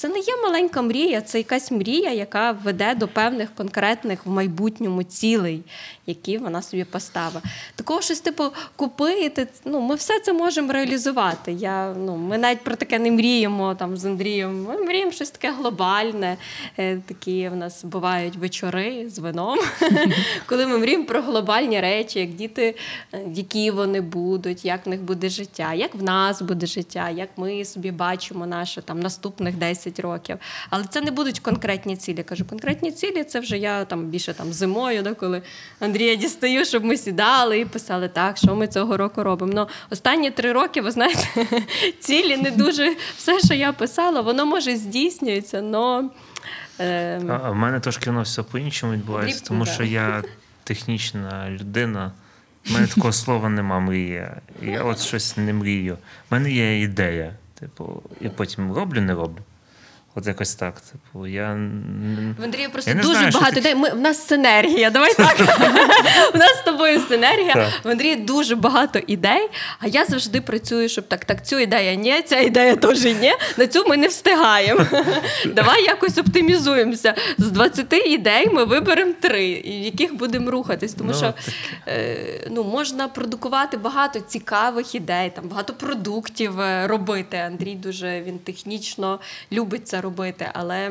Це 0.00 0.08
не 0.08 0.18
є 0.18 0.36
маленька 0.42 0.82
мрія, 0.82 1.20
це 1.20 1.38
якась 1.38 1.70
мрія, 1.70 2.12
яка 2.12 2.52
веде 2.52 2.94
до 2.94 3.08
певних 3.08 3.54
конкретних 3.54 4.26
в 4.26 4.30
майбутньому 4.30 5.02
цілей, 5.02 5.62
які 6.06 6.38
вона 6.38 6.62
собі 6.62 6.84
поставила. 6.84 7.42
Такого 7.76 8.00
щось, 8.00 8.20
типу, 8.20 8.44
купити, 8.76 9.48
ну, 9.64 9.80
ми 9.80 9.94
все 9.94 10.20
це 10.20 10.32
можемо 10.32 10.72
реалізувати. 10.72 11.52
Я, 11.52 11.94
ну, 11.98 12.16
ми 12.16 12.38
навіть 12.38 12.60
про 12.60 12.76
таке 12.76 12.98
не 12.98 13.10
мріємо 13.10 13.74
там, 13.74 13.96
з 13.96 14.04
Андрієм. 14.04 14.64
Ми 14.64 14.76
мріємо 14.76 15.12
щось 15.12 15.30
таке 15.30 15.50
глобальне. 15.52 16.36
Е, 16.78 16.98
Такі 17.06 17.48
в 17.48 17.56
нас 17.56 17.84
бувають 17.84 18.36
вечори 18.36 19.10
з 19.10 19.18
вином, 19.18 19.58
коли 20.46 20.66
ми 20.66 20.78
мріємо 20.78 21.04
про 21.04 21.22
глобальні 21.22 21.80
речі, 21.80 22.18
як 22.18 22.30
діти, 22.30 22.76
е, 23.12 23.20
які 23.34 23.70
вони 23.70 24.00
будуть, 24.00 24.64
як 24.64 24.86
в 24.86 24.88
них 24.88 25.02
буде 25.02 25.28
життя, 25.28 25.74
як 25.74 25.94
в 25.94 26.02
нас 26.02 26.42
буде 26.42 26.66
життя, 26.66 27.10
як 27.10 27.28
ми 27.36 27.64
собі 27.64 27.90
бачимо 27.90 28.46
наше 28.46 28.82
там 28.82 29.00
наступних 29.00 29.54
10 29.54 30.00
років. 30.00 30.36
Але 30.70 30.84
це 30.84 31.00
не 31.00 31.10
будуть 31.10 31.40
конкретні 31.40 31.96
цілі. 31.96 32.22
Кажу, 32.22 32.44
конкретні 32.44 32.92
цілі 32.92 33.24
це 33.24 33.40
вже 33.40 33.58
я 33.58 33.84
там 33.84 34.04
більше 34.04 34.34
там 34.34 34.52
зимою, 34.52 35.02
да, 35.02 35.14
коли 35.14 35.42
Андрія 35.80 36.14
дістаю, 36.14 36.64
щоб 36.64 36.84
ми 36.84 36.96
сідали 36.96 37.60
і 37.60 37.64
писали 37.64 38.08
так, 38.08 38.36
що 38.36 38.54
ми 38.54 38.68
цього 38.68 38.96
року 38.96 39.22
робимо. 39.22 39.52
Ну, 39.54 39.66
останні 39.90 40.30
три 40.30 40.52
роки, 40.52 40.80
ви 40.80 40.90
знаєте, 40.90 41.28
цілі 42.00 42.36
не 42.36 42.50
дуже 42.50 42.96
все, 43.16 43.40
що 43.40 43.54
я 43.54 43.72
писала, 43.72 44.20
воно 44.20 44.46
може 44.46 44.76
здійснюється, 44.76 45.58
але. 45.74 46.10
Е, 46.80 47.20
А 47.28 47.32
а 47.44 47.50
в 47.50 47.54
мене 47.54 47.80
трошки 47.80 48.10
воно 48.10 48.22
все 48.22 48.42
по-іншому 48.42 48.92
відбувається, 48.92 49.40
Дріб- 49.44 49.48
тому 49.48 49.64
да. 49.64 49.70
що 49.70 49.82
я 49.84 50.22
технічна 50.64 51.50
людина. 51.50 52.12
У 52.70 52.72
мене 52.72 52.86
такого 52.86 53.12
слова 53.12 53.48
нема 53.48 53.80
мрія. 53.80 54.36
Я 54.62 54.82
от 54.82 54.98
щось 54.98 55.36
не 55.36 55.52
мрію. 55.52 55.94
У 56.30 56.34
мене 56.34 56.50
є 56.52 56.80
ідея. 56.82 57.34
Типу, 57.60 58.02
я 58.20 58.30
потім 58.30 58.72
роблю, 58.72 59.00
не 59.00 59.14
роблю. 59.14 59.42
От 60.14 60.26
якось 60.26 60.54
так. 60.54 60.74
Типу, 60.80 61.26
я 61.26 61.46
В 62.38 62.44
Андрія 62.44 62.68
просто 62.68 62.90
Я 62.90 62.96
дуже 62.96 63.14
знаю, 63.14 63.30
багато 63.32 63.58
ідей. 63.58 63.74
Ми, 63.74 63.90
в 63.90 64.00
нас 64.00 64.26
синергія. 64.26 64.90
Давай 64.90 65.14
так. 65.14 65.36
У 66.34 66.38
нас 66.38 66.58
з 66.58 66.62
тобою 66.64 67.00
синергія. 67.08 67.68
В 67.84 67.88
Андрії 67.88 68.16
дуже 68.16 68.56
багато 68.56 68.98
ідей, 69.06 69.48
а 69.78 69.86
я 69.86 70.04
завжди 70.04 70.40
працюю, 70.40 70.88
щоб 70.88 71.08
так, 71.08 71.24
так, 71.24 71.46
цю 71.46 71.58
ідея 71.58 71.94
ні, 71.94 72.22
ця 72.22 72.38
ідея 72.38 72.76
теж 72.76 73.04
ні. 73.04 73.32
На 73.56 73.66
цю 73.66 73.84
ми 73.88 73.96
не 73.96 74.08
встигаємо. 74.08 74.86
Давай 75.46 75.84
якось 75.84 76.18
оптимізуємося. 76.18 77.14
З 77.38 77.50
20 77.50 77.92
ідей 77.92 78.50
ми 78.50 78.64
виберемо 78.64 79.12
три, 79.20 79.62
в 79.64 79.84
яких 79.84 80.14
будемо 80.14 80.50
рухатись. 80.50 80.94
Тому 80.94 81.10
Ну, 81.10 81.16
що 81.16 81.34
е, 81.88 82.16
ну, 82.50 82.64
можна 82.64 83.08
продукувати 83.08 83.76
багато 83.76 84.20
цікавих 84.20 84.94
ідей, 84.94 85.30
там 85.30 85.48
багато 85.48 85.72
продуктів 85.74 86.60
е, 86.60 86.86
робити. 86.86 87.36
Андрій 87.36 87.74
дуже 87.74 88.20
він 88.20 88.38
технічно 88.38 89.20
любить 89.52 89.88
це 89.88 89.99
це 90.38 90.50
але 90.52 90.90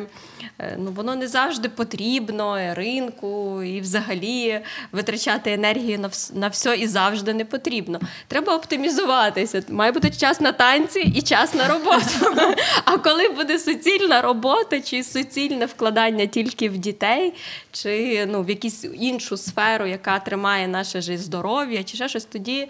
е, 0.59 0.75
ну, 0.79 0.91
воно 0.91 1.15
не 1.15 1.27
завжди 1.27 1.69
потрібно 1.69 2.73
ринку 2.73 3.63
і 3.63 3.81
взагалі 3.81 4.59
витрачати 4.91 5.53
енергію 5.53 5.99
на, 5.99 6.07
вс- 6.07 6.35
на 6.37 6.47
все 6.47 6.75
і 6.75 6.87
завжди 6.87 7.33
не 7.33 7.45
потрібно. 7.45 7.99
Треба 8.27 8.55
оптимізуватися. 8.55 9.63
Має 9.69 9.91
бути 9.91 10.09
час 10.09 10.41
на 10.41 10.51
танці 10.51 10.99
і 10.99 11.21
час 11.21 11.53
на 11.53 11.67
роботу. 11.67 12.55
А 12.85 12.97
коли 12.97 13.29
буде 13.29 13.59
суцільна 13.59 14.21
робота 14.21 14.81
чи 14.81 15.03
суцільне 15.03 15.65
вкладання 15.65 16.25
тільки 16.25 16.69
в 16.69 16.77
дітей, 16.77 17.33
чи 17.71 18.25
ну, 18.25 18.43
в 18.43 18.49
якусь 18.49 18.87
іншу 18.99 19.37
сферу, 19.37 19.85
яка 19.85 20.19
тримає 20.19 20.67
наше 20.67 21.01
ж 21.01 21.17
здоров'я, 21.17 21.83
чи 21.83 21.95
ще 21.95 22.09
щось, 22.09 22.25
тоді, 22.25 22.67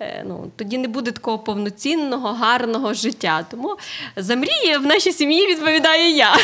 е, 0.00 0.24
ну, 0.26 0.50
тоді 0.56 0.78
не 0.78 0.88
буде 0.88 1.10
такого 1.10 1.38
повноцінного, 1.38 2.32
гарного 2.32 2.94
життя. 2.94 3.46
Тому 3.50 3.76
за 4.16 4.36
мрії 4.36 4.76
в 4.78 4.86
нашій 4.86 5.12
сім'ї 5.12 5.46
відповідаю 5.80 6.10
я. 6.14 6.36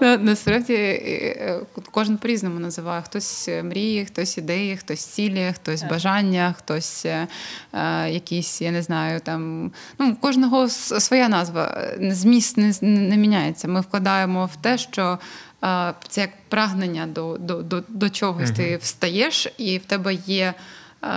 Ну, 0.00 0.18
Насправді 0.18 0.74
е, 0.74 0.98
е, 1.40 1.60
кожен 1.90 2.16
по-різному 2.16 2.60
називає. 2.60 3.02
Хтось 3.02 3.48
е, 3.48 3.62
мрії, 3.62 4.04
хтось 4.04 4.38
ідеї, 4.38 4.76
хтось 4.76 5.04
цілі, 5.04 5.52
хтось 5.54 5.82
бажання, 5.82 6.54
хтось 6.58 7.06
е, 7.06 7.26
е, 7.72 8.10
якісь, 8.10 8.62
я 8.62 8.70
не 8.70 8.82
знаю, 8.82 9.20
там 9.20 9.72
ну, 9.98 10.10
у 10.10 10.16
кожного 10.16 10.68
своя 10.68 11.28
назва. 11.28 11.90
Зміст 12.00 12.56
не, 12.56 12.72
не 12.82 13.16
міняється. 13.16 13.68
Ми 13.68 13.80
вкладаємо 13.80 14.46
в 14.46 14.56
те, 14.56 14.78
що 14.78 15.18
е, 15.64 15.94
це 16.08 16.20
як 16.20 16.30
прагнення 16.48 17.06
до, 17.06 17.36
до, 17.38 17.62
до, 17.62 17.82
до 17.88 18.10
чогось. 18.10 18.50
Ти 18.50 18.76
встаєш, 18.76 19.48
і 19.58 19.78
в 19.78 19.84
тебе 19.84 20.14
є. 20.14 20.54
Е, 21.02 21.08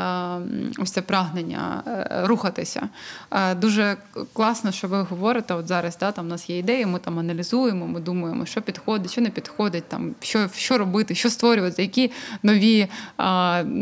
Ось 0.78 0.92
це 0.92 1.02
прагнення 1.02 1.84
е, 1.88 2.28
рухатися. 2.28 2.90
Е, 3.32 3.56
Дуже 3.56 3.98
класно, 4.34 4.72
що 4.72 4.88
ви 4.88 5.02
говорите. 5.02 5.54
От 5.54 5.68
зараз 5.68 5.98
да, 5.98 6.12
там 6.12 6.26
у 6.26 6.30
нас 6.30 6.50
є 6.50 6.58
ідеї, 6.58 6.86
ми 6.86 7.00
там 7.00 7.20
аналізуємо, 7.20 7.88
ми 7.88 8.00
думаємо, 8.00 8.46
що 8.46 8.62
підходить, 8.62 9.12
що 9.12 9.22
не 9.22 9.30
підходить, 9.30 9.84
там 9.88 10.16
що, 10.20 10.50
що 10.56 10.78
робити, 10.78 11.16
що 11.16 11.30
створювати, 11.30 11.82
які 11.82 12.12
нові, 12.44 12.88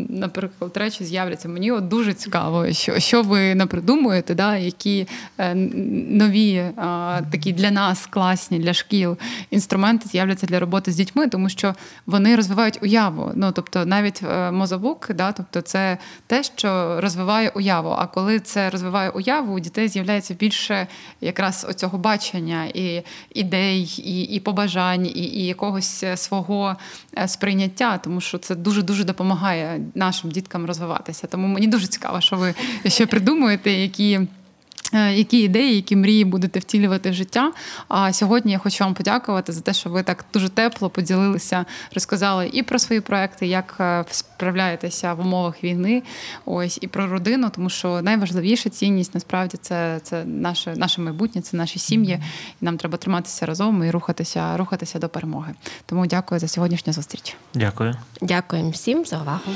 наприклад, 0.10 0.78
речі 0.78 1.04
з'являться. 1.04 1.50
Мені 1.50 1.72
от 1.72 1.88
дуже 1.88 2.14
цікаво, 2.14 2.72
що, 2.72 3.00
що 3.00 3.22
ви 3.22 3.56
напридумуєте, 3.56 4.36
да, 4.36 4.58
які 4.58 5.08
нові 6.10 6.66
такі 7.32 7.54
для 7.54 7.72
нас 7.72 8.06
класні, 8.06 8.60
для 8.60 8.74
шкіл 8.74 9.18
інструменти 9.50 10.10
з'являться 10.10 10.48
для 10.48 10.60
роботи 10.60 10.92
з 10.92 10.96
дітьми, 10.96 11.28
тому 11.28 11.50
що 11.50 11.76
вони 12.06 12.36
розвивають 12.36 12.80
уяву. 12.84 13.32
Ну 13.36 13.52
тобто, 13.52 13.86
навіть 13.86 14.22
мозозвук, 14.52 15.10
да, 15.16 15.32
тобто 15.32 15.62
це 15.62 15.97
те, 16.28 16.44
що 16.44 17.02
розвиває 17.02 17.50
уяву. 17.50 17.90
А 17.90 18.08
коли 18.08 18.40
це 18.40 18.70
розвиває 18.70 19.10
уяву, 19.10 19.54
у 19.54 19.60
дітей 19.60 19.88
з'являється 19.88 20.34
більше 20.34 20.88
якраз 21.22 21.66
оцього 21.70 21.98
бачення 21.98 22.66
і 22.66 23.04
ідей, 23.34 23.84
і, 23.98 24.22
і 24.22 24.40
побажань, 24.40 25.06
і, 25.06 25.10
і 25.10 25.46
якогось 25.46 26.04
е, 26.04 26.18
свого 26.18 26.76
е, 27.18 27.28
сприйняття, 27.28 27.98
тому 27.98 28.22
що 28.22 28.38
це 28.38 28.56
дуже 28.56 28.82
дуже 28.82 29.04
допомагає 29.04 29.82
нашим 29.96 30.32
діткам 30.32 30.66
розвиватися. 30.66 31.28
Тому 31.28 31.48
мені 31.48 31.68
дуже 31.68 31.88
цікаво, 31.88 32.22
що 32.22 32.36
ви 32.36 32.54
ще 32.86 33.06
придумуєте, 33.06 33.72
які. 33.72 34.20
Е, 34.94 35.14
Які 35.14 35.40
ідеї, 35.40 35.76
які 35.76 35.96
мрії 35.96 36.26
будете 36.26 36.60
втілювати 36.60 37.10
в 37.10 37.14
життя? 37.14 37.52
А 37.88 38.14
сьогодні 38.14 38.52
я 38.52 38.58
хочу 38.58 38.84
вам 38.84 38.94
подякувати 38.94 39.52
за 39.52 39.62
те, 39.62 39.74
що 39.74 39.90
ви 39.90 40.04
так 40.04 40.26
дуже 40.34 40.50
тепло 40.50 40.90
поділилися, 40.90 41.66
розказали 41.96 42.50
і 42.54 42.64
про 42.64 42.80
свої 42.80 43.02
проекти, 43.02 43.48
як 43.48 43.76
е, 43.80 44.06
справляєтеся 44.12 45.14
в 45.14 45.20
умовах 45.20 45.64
війни, 45.64 46.04
ось 46.46 46.80
і 46.82 46.88
про 46.88 47.08
родину, 47.08 47.52
тому 47.56 47.70
що 47.70 48.02
найважливіша 48.02 48.70
цінність 48.70 49.14
насправді 49.14 49.58
це, 49.62 50.00
це 50.04 50.26
наше, 50.26 50.76
наше 50.76 51.02
майбутнє, 51.02 51.42
це 51.42 51.58
наші 51.58 51.80
сім'ї. 51.80 52.20
І 52.62 52.66
нам 52.66 52.78
треба 52.78 52.98
триматися 52.98 53.46
разом 53.46 53.84
і 53.84 53.92
рухатися, 53.92 54.58
рухатися 54.58 55.00
до 55.00 55.10
перемоги. 55.10 55.54
Тому 55.86 56.08
дякую 56.08 56.40
за 56.40 56.48
сьогоднішню 56.48 56.94
зустріч. 56.94 57.36
Дякую. 57.54 57.96
Дякуємо 58.22 58.70
всім 58.70 59.06
за 59.06 59.22
увагу. 59.22 59.52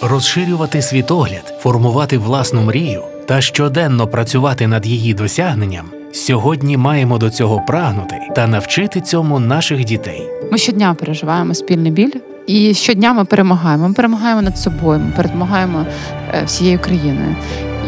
Розширювати 0.00 0.82
світогляд, 0.82 1.54
формувати 1.60 2.18
власну 2.18 2.62
мрію 2.62 3.19
та 3.30 3.40
щоденно 3.40 4.06
працювати 4.06 4.66
над 4.66 4.86
її 4.86 5.14
досягненням. 5.14 5.86
Сьогодні 6.12 6.76
маємо 6.76 7.18
до 7.18 7.30
цього 7.30 7.60
прагнути 7.66 8.16
та 8.36 8.46
навчити 8.46 9.00
цьому 9.00 9.38
наших 9.38 9.84
дітей. 9.84 10.28
Ми 10.52 10.58
щодня 10.58 10.94
переживаємо 10.94 11.54
спільний 11.54 11.92
біль, 11.92 12.12
і 12.46 12.74
щодня 12.74 13.12
ми 13.12 13.24
перемагаємо. 13.24 13.88
Ми 13.88 13.94
перемагаємо 13.94 14.42
над 14.42 14.58
собою, 14.58 15.00
ми 15.00 15.12
перемагаємо 15.16 15.86
е, 16.34 16.42
всією 16.44 16.78
країною. 16.78 17.36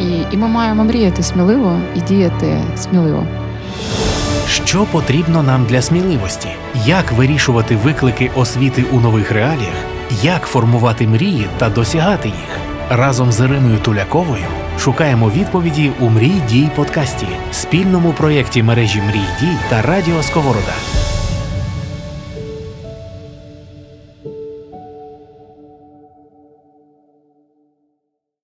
І, 0.01 0.35
і 0.35 0.37
ми 0.37 0.49
маємо 0.49 0.85
мріяти 0.85 1.23
сміливо 1.23 1.79
і 1.97 2.01
діяти 2.01 2.61
сміливо. 2.77 3.27
Що 4.49 4.85
потрібно 4.93 5.43
нам 5.43 5.65
для 5.65 5.83
сміливості? 5.83 6.49
Як 6.87 7.13
вирішувати 7.13 7.77
виклики 7.77 8.31
освіти 8.37 8.85
у 8.93 9.01
нових 9.01 9.33
реаліях? 9.33 9.85
Як 10.23 10.43
формувати 10.43 11.07
мрії 11.07 11.47
та 11.59 11.69
досягати 11.69 12.29
їх? 12.29 12.59
Разом 12.91 13.33
з 13.33 13.41
Іриною 13.41 13.79
Туляковою 13.79 14.47
шукаємо 14.79 15.31
відповіді 15.31 15.93
у 16.01 16.09
Мрій 16.09 16.43
дій 16.49 16.71
подкасті, 16.77 17.27
спільному 17.53 18.13
проєкті 18.13 18.63
мережі 18.63 19.03
Мрій 19.03 19.27
дій 19.41 19.57
та 19.71 19.83
Радіо 19.83 20.23
Сковорода. 20.23 21.12